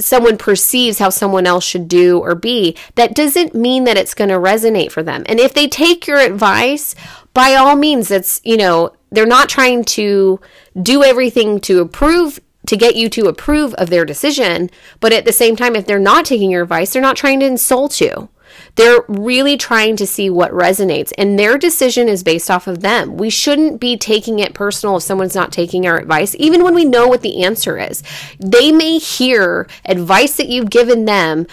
someone 0.00 0.38
perceives 0.38 0.98
how 0.98 1.10
someone 1.10 1.46
else 1.46 1.64
should 1.64 1.86
do 1.86 2.18
or 2.18 2.34
be, 2.34 2.76
that 2.94 3.14
doesn't 3.14 3.54
mean 3.54 3.84
that 3.84 3.98
it's 3.98 4.14
going 4.14 4.30
to 4.30 4.36
resonate 4.36 4.90
for 4.90 5.02
them. 5.02 5.22
And 5.26 5.38
if 5.38 5.52
they 5.52 5.68
take 5.68 6.06
your 6.06 6.18
advice, 6.18 6.94
by 7.34 7.54
all 7.54 7.76
means, 7.76 8.10
it's, 8.10 8.40
you 8.42 8.56
know, 8.56 8.94
they're 9.10 9.26
not 9.26 9.50
trying 9.50 9.84
to 9.84 10.40
do 10.82 11.04
everything 11.04 11.60
to 11.60 11.80
approve 11.80 12.40
to 12.66 12.76
get 12.76 12.94
you 12.94 13.08
to 13.08 13.26
approve 13.26 13.74
of 13.74 13.90
their 13.90 14.04
decision, 14.04 14.70
but 15.00 15.12
at 15.12 15.24
the 15.24 15.32
same 15.32 15.56
time 15.56 15.74
if 15.74 15.86
they're 15.86 15.98
not 15.98 16.24
taking 16.24 16.50
your 16.50 16.62
advice, 16.62 16.92
they're 16.92 17.02
not 17.02 17.16
trying 17.16 17.40
to 17.40 17.46
insult 17.46 18.00
you. 18.00 18.28
They're 18.76 19.04
really 19.08 19.56
trying 19.56 19.96
to 19.96 20.06
see 20.06 20.30
what 20.30 20.52
resonates, 20.52 21.12
and 21.18 21.38
their 21.38 21.58
decision 21.58 22.08
is 22.08 22.22
based 22.22 22.50
off 22.50 22.66
of 22.66 22.80
them. 22.80 23.16
We 23.16 23.30
shouldn't 23.30 23.80
be 23.80 23.96
taking 23.96 24.38
it 24.38 24.54
personal 24.54 24.96
if 24.96 25.02
someone's 25.02 25.34
not 25.34 25.52
taking 25.52 25.86
our 25.86 25.98
advice, 25.98 26.34
even 26.38 26.64
when 26.64 26.74
we 26.74 26.84
know 26.84 27.08
what 27.08 27.22
the 27.22 27.44
answer 27.44 27.78
is. 27.78 28.02
They 28.38 28.72
may 28.72 28.98
hear 28.98 29.66
advice 29.84 30.36
that 30.36 30.48
you've 30.48 30.70
given 30.70 31.04
them 31.04 31.46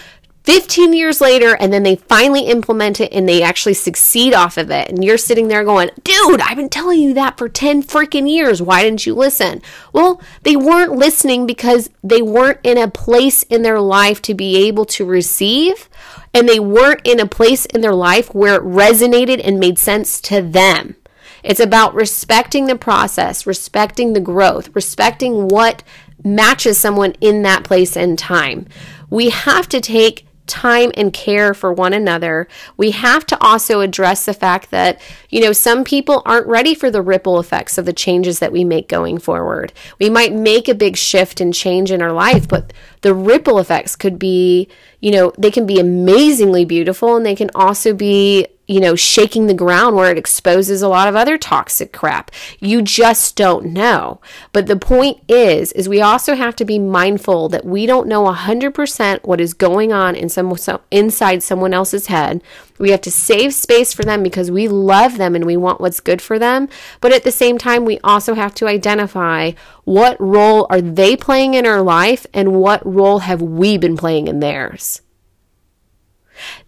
15 0.48 0.94
years 0.94 1.20
later 1.20 1.58
and 1.60 1.74
then 1.74 1.82
they 1.82 1.96
finally 1.96 2.46
implement 2.46 3.02
it 3.02 3.12
and 3.12 3.28
they 3.28 3.42
actually 3.42 3.74
succeed 3.74 4.32
off 4.32 4.56
of 4.56 4.70
it 4.70 4.88
and 4.88 5.04
you're 5.04 5.18
sitting 5.18 5.48
there 5.48 5.62
going 5.62 5.90
dude 6.04 6.40
i've 6.40 6.56
been 6.56 6.70
telling 6.70 6.98
you 6.98 7.12
that 7.12 7.36
for 7.36 7.50
10 7.50 7.82
freaking 7.82 8.26
years 8.26 8.62
why 8.62 8.82
didn't 8.82 9.04
you 9.04 9.14
listen 9.14 9.60
well 9.92 10.22
they 10.44 10.56
weren't 10.56 10.92
listening 10.92 11.46
because 11.46 11.90
they 12.02 12.22
weren't 12.22 12.60
in 12.62 12.78
a 12.78 12.88
place 12.88 13.42
in 13.42 13.60
their 13.60 13.78
life 13.78 14.22
to 14.22 14.32
be 14.32 14.66
able 14.66 14.86
to 14.86 15.04
receive 15.04 15.87
and 16.34 16.48
they 16.48 16.60
weren't 16.60 17.00
in 17.04 17.20
a 17.20 17.26
place 17.26 17.66
in 17.66 17.80
their 17.80 17.94
life 17.94 18.34
where 18.34 18.56
it 18.56 18.62
resonated 18.62 19.40
and 19.44 19.58
made 19.58 19.78
sense 19.78 20.20
to 20.22 20.42
them. 20.42 20.96
It's 21.42 21.60
about 21.60 21.94
respecting 21.94 22.66
the 22.66 22.76
process 22.76 23.46
respecting 23.46 24.12
the 24.12 24.20
growth 24.20 24.74
respecting 24.74 25.48
what 25.48 25.82
matches 26.24 26.78
someone 26.78 27.12
in 27.20 27.42
that 27.42 27.64
place 27.64 27.96
and 27.96 28.18
time. 28.18 28.66
We 29.08 29.30
have 29.30 29.68
to 29.68 29.80
take 29.80 30.26
time 30.48 30.90
and 30.96 31.12
care 31.12 31.54
for 31.54 31.72
one 31.72 31.92
another, 31.92 32.48
we 32.76 32.90
have 32.90 33.24
to 33.26 33.40
also 33.40 33.80
address 33.80 34.24
the 34.24 34.34
fact 34.34 34.70
that, 34.70 35.00
you 35.28 35.40
know, 35.40 35.52
some 35.52 35.84
people 35.84 36.22
aren't 36.24 36.46
ready 36.46 36.74
for 36.74 36.90
the 36.90 37.02
ripple 37.02 37.38
effects 37.38 37.78
of 37.78 37.84
the 37.84 37.92
changes 37.92 38.38
that 38.38 38.52
we 38.52 38.64
make 38.64 38.88
going 38.88 39.18
forward. 39.18 39.72
We 39.98 40.08
might 40.10 40.32
make 40.32 40.68
a 40.68 40.74
big 40.74 40.96
shift 40.96 41.40
and 41.40 41.52
change 41.52 41.90
in 41.90 42.02
our 42.02 42.12
life, 42.12 42.48
but 42.48 42.72
the 43.02 43.14
ripple 43.14 43.58
effects 43.58 43.96
could 43.96 44.18
be, 44.18 44.68
you 45.00 45.10
know, 45.10 45.32
they 45.38 45.50
can 45.50 45.66
be 45.66 45.78
amazingly 45.78 46.64
beautiful 46.64 47.16
and 47.16 47.26
they 47.26 47.36
can 47.36 47.50
also 47.54 47.92
be 47.92 48.46
you 48.68 48.80
know, 48.80 48.94
shaking 48.94 49.46
the 49.46 49.54
ground 49.54 49.96
where 49.96 50.10
it 50.10 50.18
exposes 50.18 50.82
a 50.82 50.88
lot 50.88 51.08
of 51.08 51.16
other 51.16 51.38
toxic 51.38 51.90
crap. 51.90 52.30
You 52.60 52.82
just 52.82 53.34
don't 53.34 53.72
know. 53.72 54.20
But 54.52 54.66
the 54.66 54.76
point 54.76 55.22
is, 55.26 55.72
is 55.72 55.88
we 55.88 56.02
also 56.02 56.34
have 56.34 56.54
to 56.56 56.66
be 56.66 56.78
mindful 56.78 57.48
that 57.48 57.64
we 57.64 57.86
don't 57.86 58.06
know 58.06 58.24
100% 58.24 59.24
what 59.24 59.40
is 59.40 59.54
going 59.54 59.90
on 59.90 60.14
in 60.14 60.28
some, 60.28 60.54
inside 60.90 61.42
someone 61.42 61.72
else's 61.72 62.08
head. 62.08 62.42
We 62.78 62.90
have 62.90 63.00
to 63.02 63.10
save 63.10 63.54
space 63.54 63.92
for 63.92 64.04
them 64.04 64.22
because 64.22 64.50
we 64.50 64.68
love 64.68 65.18
them 65.18 65.34
and 65.34 65.44
we 65.44 65.56
want 65.56 65.80
what's 65.80 66.00
good 66.00 66.22
for 66.22 66.38
them. 66.38 66.68
But 67.00 67.12
at 67.12 67.24
the 67.24 67.30
same 67.30 67.58
time, 67.58 67.84
we 67.84 67.98
also 68.04 68.34
have 68.34 68.54
to 68.56 68.68
identify 68.68 69.52
what 69.84 70.20
role 70.20 70.66
are 70.70 70.80
they 70.80 71.16
playing 71.16 71.54
in 71.54 71.66
our 71.66 71.82
life 71.82 72.26
and 72.32 72.52
what 72.52 72.84
role 72.86 73.20
have 73.20 73.42
we 73.42 73.78
been 73.78 73.96
playing 73.96 74.28
in 74.28 74.40
theirs. 74.40 75.02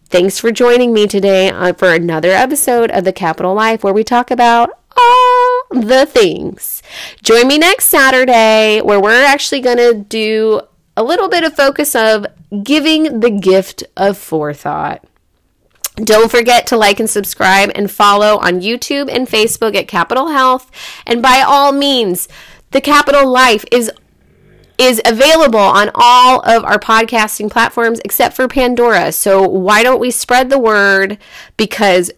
Thanks 0.07 0.41
for 0.41 0.51
joining 0.51 0.93
me 0.93 1.07
today 1.07 1.51
uh, 1.51 1.73
for 1.73 1.95
another 1.95 2.33
episode 2.33 2.91
of 2.91 3.05
The 3.05 3.13
Kapitol 3.13 3.55
Life 3.55 3.85
where 3.85 3.93
we 3.93 4.03
talk 4.03 4.33
about 4.33 4.71
all 4.97 5.63
the 5.71 6.05
things. 6.05 6.83
Join 7.23 7.47
me 7.47 7.59
next 7.59 7.85
Saturday 7.87 8.81
where 8.81 9.01
we're 9.01 9.25
actually 9.25 9.61
going 9.61 9.77
to 9.77 9.95
do 9.95 10.63
a 10.97 11.05
little 11.05 11.29
bit 11.29 11.45
of 11.45 11.55
focus 11.55 11.95
of 11.95 12.27
giving 12.65 13.21
the 13.21 13.31
gift 13.31 13.85
of 13.97 14.19
forethought. 14.19 15.05
Don't 15.97 16.31
forget 16.31 16.67
to 16.69 16.77
like 16.77 17.01
and 17.01 17.11
subscribe 17.11 17.71
and 17.75 17.91
follow 17.91 18.39
on 18.39 18.61
YouTube 18.61 19.13
and 19.13 19.29
Facebook 19.29 19.75
at 19.75 19.89
Kapitol 19.89 20.33
Health. 20.33 20.71
And 21.07 21.21
by 21.21 21.43
all 21.47 21.73
means, 21.73 22.29
the 22.71 22.81
Kapitol 22.81 23.27
Life 23.27 23.65
is 23.71 23.91
is 24.79 25.03
available 25.05 25.59
on 25.59 25.91
all 25.95 26.41
of 26.41 26.65
our 26.65 26.79
podcasting 26.79 27.51
platforms 27.51 28.01
except 28.03 28.35
for 28.35 28.49
Pandora. 28.49 29.13
So 29.13 29.47
why 29.47 29.83
don't 29.83 30.01
we 30.01 30.11
spread 30.11 30.49
the 30.49 30.59
word 30.59 31.19
because 31.59 32.11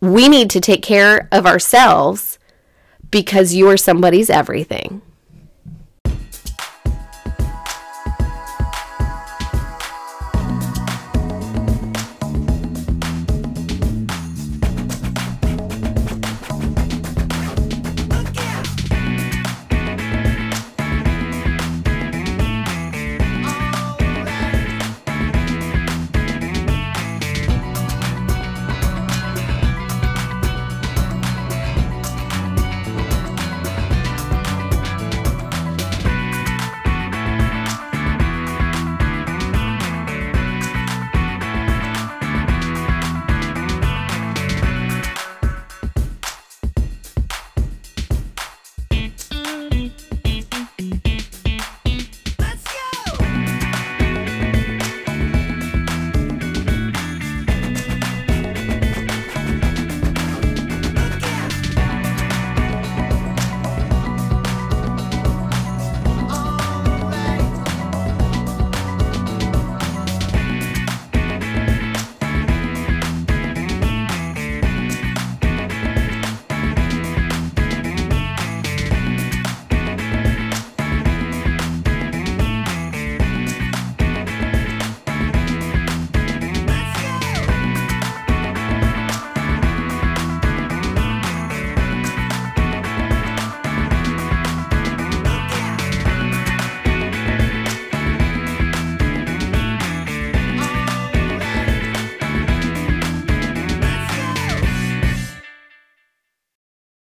we 0.00 0.26
need 0.26 0.48
to 0.50 0.60
take 0.60 0.82
care 0.82 1.28
of 1.30 1.44
ourselves 1.44 2.38
because 3.10 3.52
you 3.52 3.68
are 3.68 3.76
somebody's 3.76 4.30
everything. 4.30 5.02